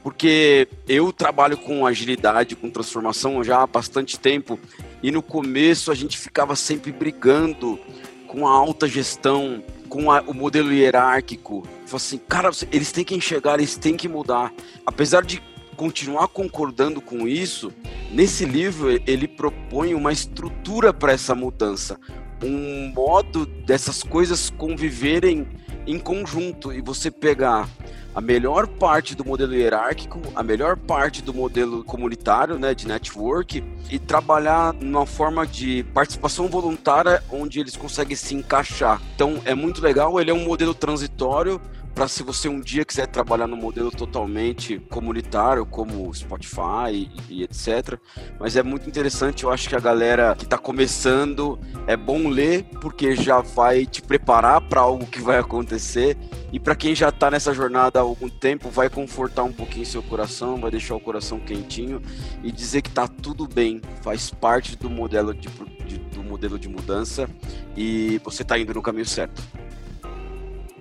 Porque 0.02 0.66
eu 0.88 1.12
trabalho 1.12 1.58
com 1.58 1.86
agilidade, 1.86 2.56
com 2.56 2.70
transformação 2.70 3.44
já 3.44 3.62
há 3.62 3.66
bastante 3.66 4.18
tempo, 4.18 4.58
e 5.02 5.10
no 5.10 5.22
começo 5.22 5.92
a 5.92 5.94
gente 5.94 6.18
ficava 6.18 6.56
sempre 6.56 6.90
brigando 6.90 7.78
com 8.26 8.46
a 8.46 8.50
alta 8.50 8.88
gestão, 8.88 9.62
com 9.90 10.10
a, 10.10 10.22
o 10.22 10.32
modelo 10.32 10.72
hierárquico. 10.72 11.66
Assim, 11.92 12.18
cara, 12.28 12.48
eles 12.72 12.92
têm 12.92 13.04
que 13.04 13.14
enxergar, 13.14 13.58
eles 13.58 13.76
têm 13.76 13.96
que 13.96 14.08
mudar. 14.08 14.54
Apesar 14.86 15.22
de 15.22 15.42
continuar 15.76 16.28
concordando 16.28 17.00
com 17.00 17.26
isso, 17.26 17.72
nesse 18.10 18.44
livro 18.44 18.90
ele 19.06 19.26
propõe 19.26 19.94
uma 19.94 20.12
estrutura 20.12 20.94
para 20.94 21.12
essa 21.12 21.34
mudança, 21.34 21.98
um 22.42 22.92
modo 22.94 23.44
dessas 23.44 24.02
coisas 24.02 24.50
conviverem 24.50 25.46
em 25.86 25.98
conjunto 25.98 26.72
e 26.72 26.80
você 26.80 27.10
pegar 27.10 27.68
a 28.14 28.20
melhor 28.20 28.66
parte 28.66 29.14
do 29.14 29.24
modelo 29.24 29.54
hierárquico, 29.54 30.20
a 30.34 30.42
melhor 30.42 30.76
parte 30.76 31.22
do 31.22 31.32
modelo 31.32 31.84
comunitário, 31.84 32.58
né, 32.58 32.74
de 32.74 32.86
network, 32.86 33.62
e 33.90 33.98
trabalhar 33.98 34.72
numa 34.74 35.06
forma 35.06 35.46
de 35.46 35.84
participação 35.94 36.48
voluntária 36.48 37.22
onde 37.30 37.60
eles 37.60 37.76
conseguem 37.76 38.16
se 38.16 38.34
encaixar. 38.34 39.00
Então 39.14 39.40
é 39.44 39.54
muito 39.54 39.80
legal, 39.80 40.20
ele 40.20 40.30
é 40.30 40.34
um 40.34 40.44
modelo 40.44 40.74
transitório, 40.74 41.60
para 41.94 42.08
se 42.08 42.22
você 42.22 42.48
um 42.48 42.60
dia 42.60 42.84
quiser 42.84 43.06
trabalhar 43.06 43.46
no 43.46 43.56
modelo 43.56 43.90
totalmente 43.90 44.78
comunitário, 44.90 45.66
como 45.66 46.12
Spotify 46.14 46.92
e, 46.92 47.10
e, 47.28 47.42
etc. 47.42 47.98
Mas 48.38 48.56
é 48.56 48.62
muito 48.62 48.88
interessante, 48.88 49.44
eu 49.44 49.50
acho 49.50 49.68
que 49.68 49.76
a 49.76 49.80
galera 49.80 50.34
que 50.36 50.44
está 50.44 50.58
começando 50.58 51.58
é 51.86 51.96
bom 51.96 52.28
ler, 52.28 52.64
porque 52.80 53.14
já 53.14 53.40
vai 53.40 53.86
te 53.86 54.02
preparar 54.02 54.60
para 54.60 54.80
algo 54.80 55.06
que 55.06 55.20
vai 55.20 55.38
acontecer. 55.38 56.16
E 56.52 56.58
para 56.58 56.74
quem 56.74 56.94
já 56.94 57.10
está 57.10 57.30
nessa 57.30 57.54
jornada 57.54 58.00
há 58.00 58.02
algum 58.02 58.28
tempo, 58.28 58.70
vai 58.70 58.90
confortar 58.90 59.44
um 59.44 59.52
pouquinho 59.52 59.86
seu 59.86 60.02
coração, 60.02 60.60
vai 60.60 60.70
deixar 60.70 60.96
o 60.96 61.00
coração 61.00 61.38
quentinho 61.38 62.02
e 62.42 62.50
dizer 62.50 62.82
que 62.82 62.88
está 62.88 63.06
tudo 63.06 63.46
bem, 63.46 63.80
faz 64.02 64.30
parte 64.30 64.76
do 64.76 64.90
modelo 64.90 65.32
de, 65.32 65.48
de 65.86 65.98
do 66.20 66.28
modelo 66.28 66.58
de 66.58 66.68
mudança 66.68 67.28
e 67.76 68.20
você 68.22 68.42
está 68.42 68.58
indo 68.58 68.74
no 68.74 68.82
caminho 68.82 69.06
certo. 69.06 69.42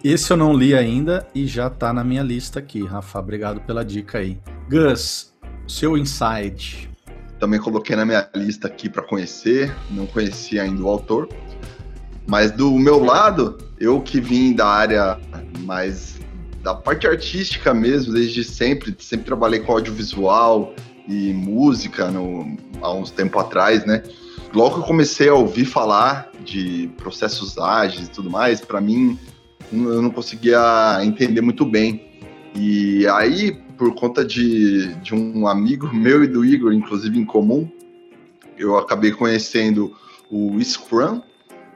Esse 0.02 0.32
eu 0.32 0.38
não 0.38 0.54
li 0.54 0.74
ainda 0.74 1.28
e 1.36 1.46
já 1.46 1.70
tá 1.70 1.92
na 1.92 2.06
minha 2.06 2.24
lista 2.24 2.60
aqui, 2.60 2.86
Rafa. 2.86 3.20
Obrigado 3.20 3.60
pela 3.62 3.84
dica 3.84 4.20
aí. 4.20 4.38
Gus, 4.70 5.34
seu 5.68 5.98
insight. 5.98 6.90
Também 7.38 7.60
coloquei 7.60 7.98
na 7.98 8.06
minha 8.06 8.30
lista 8.34 8.68
aqui 8.68 8.90
para 8.90 9.04
conhecer, 9.04 9.76
não 9.92 10.06
conhecia 10.06 10.64
ainda 10.64 10.82
o 10.84 10.88
autor. 10.88 11.28
Mas 12.26 12.52
do 12.52 12.72
meu 12.80 13.04
lado, 13.04 13.58
eu 13.78 14.00
que 14.00 14.22
vim 14.22 14.54
da 14.54 14.68
área 14.68 15.20
mais 15.66 16.18
da 16.64 16.74
parte 16.74 17.06
artística 17.06 17.74
mesmo, 17.74 18.14
desde 18.14 18.44
sempre, 18.44 18.96
sempre 19.00 19.26
trabalhei 19.26 19.60
com 19.60 19.74
audiovisual 19.74 20.74
e 21.08 21.34
música 21.34 22.10
no, 22.10 22.58
há 22.82 22.94
uns 22.94 23.12
tempo 23.12 23.38
atrás, 23.38 23.86
né? 23.86 24.04
Logo 24.54 24.76
que 24.76 24.82
eu 24.82 24.86
comecei 24.86 25.28
a 25.28 25.34
ouvir 25.34 25.66
falar 25.66 26.32
de 26.46 26.90
processos 26.98 27.58
ágeis 27.58 28.08
e 28.08 28.12
tudo 28.12 28.30
mais, 28.30 28.62
para 28.62 28.80
mim 28.80 29.18
eu 29.72 30.02
não 30.02 30.10
conseguia 30.10 31.00
entender 31.04 31.42
muito 31.42 31.66
bem. 31.66 32.08
E 32.56 33.08
aí, 33.08 33.52
por 33.78 33.94
conta 33.96 34.26
de, 34.26 34.94
de 34.96 35.14
um 35.14 35.48
amigo 35.48 35.94
meu 35.94 36.24
e 36.24 36.28
do 36.28 36.44
Igor, 36.44 36.74
inclusive 36.74 37.18
em 37.18 37.26
comum, 37.26 37.70
eu 38.58 38.78
acabei 38.78 39.12
conhecendo 39.12 39.96
o 40.30 40.62
Scrum, 40.62 41.22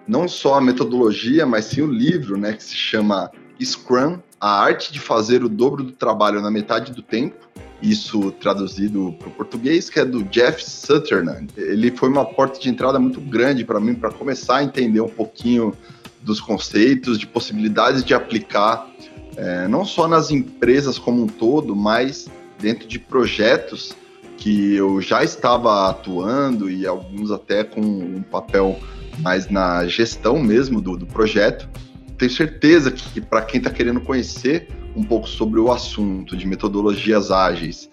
não 0.07 0.27
só 0.27 0.55
a 0.55 0.61
metodologia, 0.61 1.45
mas 1.45 1.65
sim 1.65 1.81
o 1.81 1.87
livro, 1.87 2.37
né, 2.37 2.53
que 2.53 2.63
se 2.63 2.75
chama 2.75 3.31
Scrum, 3.61 4.19
a 4.39 4.61
arte 4.61 4.91
de 4.91 4.99
fazer 4.99 5.43
o 5.43 5.49
dobro 5.49 5.83
do 5.83 5.93
trabalho 5.93 6.41
na 6.41 6.51
metade 6.51 6.91
do 6.91 7.01
tempo. 7.01 7.47
Isso 7.81 8.31
traduzido 8.31 9.13
para 9.19 9.27
o 9.27 9.31
português, 9.31 9.89
que 9.89 9.99
é 9.99 10.05
do 10.05 10.23
Jeff 10.23 10.63
Sutherland. 10.63 11.47
Ele 11.55 11.91
foi 11.91 12.09
uma 12.09 12.25
porta 12.25 12.59
de 12.59 12.69
entrada 12.69 12.99
muito 12.99 13.19
grande 13.21 13.63
para 13.63 13.79
mim, 13.79 13.93
para 13.93 14.11
começar 14.11 14.57
a 14.57 14.63
entender 14.63 15.01
um 15.01 15.09
pouquinho 15.09 15.73
dos 16.23 16.39
conceitos, 16.39 17.19
de 17.19 17.27
possibilidades 17.27 18.03
de 18.03 18.13
aplicar, 18.13 18.89
é, 19.35 19.67
não 19.67 19.83
só 19.83 20.07
nas 20.07 20.31
empresas 20.31 20.97
como 20.97 21.23
um 21.23 21.27
todo, 21.27 21.75
mas 21.75 22.27
dentro 22.59 22.87
de 22.87 22.97
projetos 22.97 23.95
que 24.37 24.75
eu 24.75 25.01
já 25.01 25.23
estava 25.23 25.89
atuando 25.89 26.69
e 26.69 26.85
alguns 26.85 27.31
até 27.31 27.63
com 27.63 27.81
um 27.81 28.21
papel 28.21 28.79
mais 29.19 29.49
na 29.49 29.85
gestão 29.87 30.39
mesmo 30.39 30.81
do, 30.81 30.97
do 30.97 31.05
projeto. 31.05 31.69
Tenho 32.17 32.31
certeza 32.31 32.91
que 32.91 33.21
para 33.21 33.41
quem 33.41 33.57
está 33.59 33.69
querendo 33.69 34.01
conhecer 34.01 34.67
um 34.95 35.03
pouco 35.03 35.27
sobre 35.27 35.59
o 35.59 35.71
assunto 35.71 36.37
de 36.37 36.45
metodologias 36.45 37.31
ágeis 37.31 37.89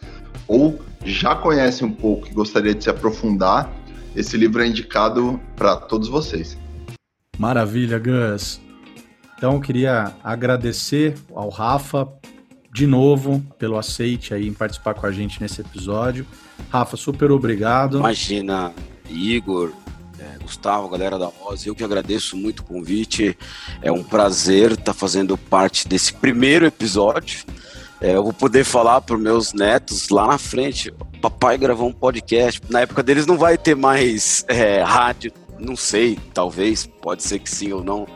ou 0.47 0.81
já 1.05 1.35
conhece 1.35 1.85
um 1.85 1.93
pouco 1.93 2.29
e 2.29 2.33
gostaria 2.33 2.75
de 2.75 2.85
se 2.85 2.90
aprofundar, 2.90 3.73
esse 4.14 4.37
livro 4.37 4.62
é 4.62 4.66
indicado 4.66 5.40
para 5.57 5.77
todos 5.77 6.09
vocês. 6.09 6.59
Maravilha, 7.40 7.98
Gus. 7.98 8.61
Então, 9.35 9.59
queria 9.59 10.14
agradecer 10.22 11.14
ao 11.35 11.48
Rafa 11.48 12.07
de 12.70 12.87
novo 12.87 13.42
pelo 13.59 13.79
aceite 13.79 14.35
aí 14.35 14.46
em 14.46 14.53
participar 14.53 14.92
com 14.92 15.07
a 15.07 15.11
gente 15.11 15.40
nesse 15.40 15.62
episódio. 15.62 16.26
Rafa, 16.68 16.98
super 16.98 17.33
obrigado. 17.33 17.96
Imagina, 17.96 18.74
Igor, 19.09 19.72
é, 20.18 20.37
Gustavo, 20.42 20.87
galera 20.90 21.18
da 21.18 21.29
Voz, 21.29 21.64
eu 21.64 21.74
que 21.74 21.83
agradeço 21.83 22.37
muito 22.37 22.61
o 22.61 22.64
convite. 22.64 23.35
É 23.81 23.90
um 23.90 24.05
prazer 24.05 24.72
estar 24.72 24.92
fazendo 24.92 25.38
parte 25.38 25.88
desse 25.88 26.12
primeiro 26.12 26.66
episódio. 26.66 27.46
É, 28.03 28.16
eu 28.16 28.22
vou 28.22 28.35
poder 28.35 28.64
falar 28.64 29.00
para 29.00 29.16
meus 29.16 29.55
netos 29.55 30.11
lá 30.11 30.26
na 30.26 30.37
frente. 30.37 30.92
Papai 31.22 31.57
gravou 31.57 31.88
um 31.88 31.92
podcast. 31.92 32.61
Na 32.68 32.81
época 32.81 33.03
deles 33.03 33.24
não 33.24 33.38
vai 33.38 33.57
ter 33.57 33.74
mais 33.74 34.44
é, 34.46 34.83
rádio 34.83 35.33
não 35.61 35.77
sei, 35.77 36.18
talvez, 36.33 36.87
pode 36.87 37.23
ser 37.23 37.38
que 37.38 37.51
sim 37.51 37.73
ou 37.73 37.83
não, 37.83 38.07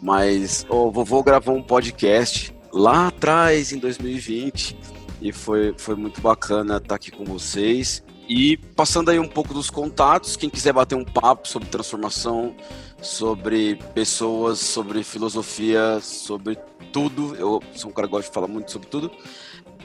mas 0.00 0.66
o 0.68 0.90
vovô 0.90 1.22
gravou 1.22 1.56
um 1.56 1.62
podcast 1.62 2.54
lá 2.72 3.08
atrás, 3.08 3.72
em 3.72 3.78
2020, 3.78 4.76
e 5.20 5.32
foi, 5.32 5.74
foi 5.76 5.94
muito 5.94 6.20
bacana 6.20 6.76
estar 6.76 6.94
aqui 6.94 7.10
com 7.10 7.24
vocês. 7.24 8.02
E 8.28 8.56
passando 8.76 9.10
aí 9.10 9.18
um 9.18 9.28
pouco 9.28 9.52
dos 9.52 9.70
contatos, 9.70 10.36
quem 10.36 10.48
quiser 10.48 10.72
bater 10.72 10.94
um 10.94 11.04
papo 11.04 11.48
sobre 11.48 11.68
transformação, 11.68 12.54
sobre 13.02 13.76
pessoas, 13.92 14.60
sobre 14.60 15.02
filosofia, 15.02 15.98
sobre 16.00 16.56
tudo, 16.92 17.34
eu 17.34 17.60
sou 17.74 17.90
um 17.90 17.92
cara 17.92 18.06
que 18.06 18.12
gosta 18.12 18.28
de 18.28 18.34
falar 18.34 18.46
muito 18.46 18.70
sobre 18.70 18.88
tudo, 18.88 19.10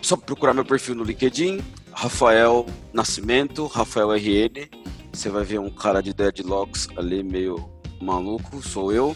só 0.01 0.15
procurar 0.15 0.53
meu 0.53 0.63
perfil 0.63 0.93
no 0.93 1.03
LinkedIn, 1.03 1.59
Rafael 1.95 2.65
Nascimento, 2.93 3.67
Rafael 3.67 4.11
RN, 4.11 4.67
você 5.13 5.29
vai 5.29 5.45
ver 5.45 5.59
um 5.59 5.69
cara 5.69 6.01
de 6.01 6.13
deadlocks 6.13 6.89
ali 6.97 7.23
meio 7.23 7.69
maluco, 8.01 8.61
sou 8.61 8.91
eu. 8.91 9.15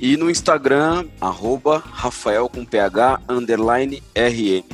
E 0.00 0.16
no 0.16 0.28
Instagram, 0.28 1.06
arroba 1.20 1.78
Rafael 1.78 2.48
com 2.48 2.64
PH 2.64 3.20
underline 3.28 4.02
RN. 4.16 4.64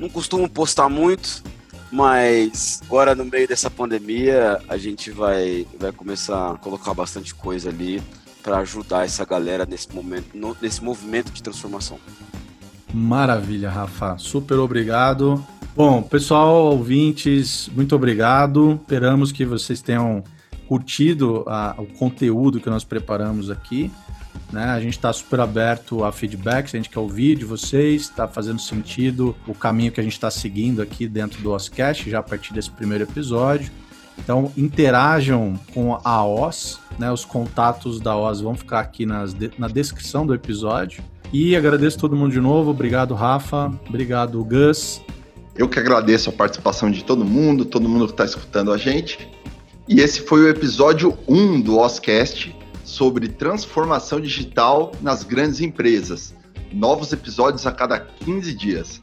Não 0.00 0.08
costumo 0.08 0.50
postar 0.50 0.88
muito, 0.88 1.44
mas 1.92 2.82
agora 2.84 3.14
no 3.14 3.24
meio 3.24 3.46
dessa 3.46 3.70
pandemia 3.70 4.60
a 4.68 4.76
gente 4.76 5.12
vai, 5.12 5.64
vai 5.78 5.92
começar 5.92 6.54
a 6.54 6.58
colocar 6.58 6.92
bastante 6.92 7.32
coisa 7.36 7.68
ali 7.68 8.02
para 8.42 8.58
ajudar 8.58 9.04
essa 9.04 9.24
galera 9.24 9.64
nesse 9.64 9.94
momento, 9.94 10.36
no, 10.36 10.56
nesse 10.60 10.82
movimento 10.82 11.30
de 11.30 11.40
transformação. 11.40 12.00
Maravilha, 12.92 13.70
Rafa. 13.70 14.18
Super 14.18 14.58
obrigado. 14.58 15.46
Bom, 15.78 16.02
pessoal, 16.02 16.72
ouvintes, 16.72 17.70
muito 17.72 17.94
obrigado. 17.94 18.80
Esperamos 18.82 19.30
que 19.30 19.44
vocês 19.44 19.80
tenham 19.80 20.24
curtido 20.66 21.44
a, 21.46 21.76
o 21.78 21.86
conteúdo 21.86 22.58
que 22.58 22.68
nós 22.68 22.82
preparamos 22.82 23.48
aqui. 23.48 23.88
Né? 24.52 24.64
A 24.64 24.80
gente 24.80 24.94
está 24.94 25.12
super 25.12 25.38
aberto 25.38 26.02
a 26.02 26.10
feedbacks, 26.10 26.74
a 26.74 26.78
gente 26.78 26.90
quer 26.90 26.98
ouvir 26.98 27.36
de 27.36 27.44
vocês, 27.44 28.02
está 28.02 28.26
fazendo 28.26 28.60
sentido 28.60 29.36
o 29.46 29.54
caminho 29.54 29.92
que 29.92 30.00
a 30.00 30.02
gente 30.02 30.14
está 30.14 30.32
seguindo 30.32 30.82
aqui 30.82 31.06
dentro 31.06 31.40
do 31.42 31.52
Oscast, 31.52 32.10
já 32.10 32.18
a 32.18 32.24
partir 32.24 32.52
desse 32.52 32.72
primeiro 32.72 33.04
episódio. 33.04 33.70
Então, 34.18 34.50
interajam 34.56 35.54
com 35.72 35.96
a 36.02 36.24
OS, 36.26 36.80
né? 36.98 37.12
os 37.12 37.24
contatos 37.24 38.00
da 38.00 38.16
OS 38.16 38.40
vão 38.40 38.56
ficar 38.56 38.80
aqui 38.80 39.06
nas, 39.06 39.32
na 39.56 39.68
descrição 39.68 40.26
do 40.26 40.34
episódio. 40.34 41.04
E 41.32 41.54
agradeço 41.54 42.00
todo 42.00 42.16
mundo 42.16 42.32
de 42.32 42.40
novo. 42.40 42.72
Obrigado, 42.72 43.14
Rafa. 43.14 43.72
Obrigado, 43.88 44.42
Gus. 44.44 45.00
Eu 45.58 45.68
que 45.68 45.80
agradeço 45.80 46.30
a 46.30 46.32
participação 46.32 46.88
de 46.88 47.02
todo 47.02 47.24
mundo, 47.24 47.64
todo 47.64 47.88
mundo 47.88 48.06
que 48.06 48.12
está 48.12 48.24
escutando 48.24 48.72
a 48.72 48.78
gente. 48.78 49.28
E 49.88 50.00
esse 50.00 50.20
foi 50.20 50.42
o 50.42 50.48
episódio 50.48 51.18
1 51.26 51.60
do 51.60 51.78
Oscast 51.78 52.54
sobre 52.84 53.28
transformação 53.28 54.20
digital 54.20 54.92
nas 55.00 55.24
grandes 55.24 55.60
empresas. 55.60 56.32
Novos 56.72 57.12
episódios 57.12 57.66
a 57.66 57.72
cada 57.72 57.98
15 57.98 58.54
dias. 58.54 59.02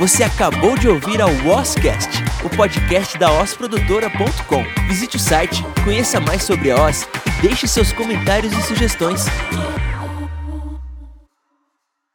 Você 0.00 0.24
acabou 0.24 0.76
de 0.76 0.88
ouvir 0.88 1.20
ao 1.20 1.30
Oscast, 1.46 2.08
o 2.44 2.50
podcast 2.56 3.16
da 3.18 3.30
osprodutora.com. 3.40 4.64
Visite 4.88 5.16
o 5.16 5.20
site, 5.20 5.64
conheça 5.84 6.18
mais 6.18 6.42
sobre 6.42 6.72
a 6.72 6.88
Os 6.88 7.02
e 7.02 7.42
deixe 7.42 7.68
seus 7.68 7.92
comentários 7.92 8.52
e 8.52 8.62
sugestões. 8.62 9.26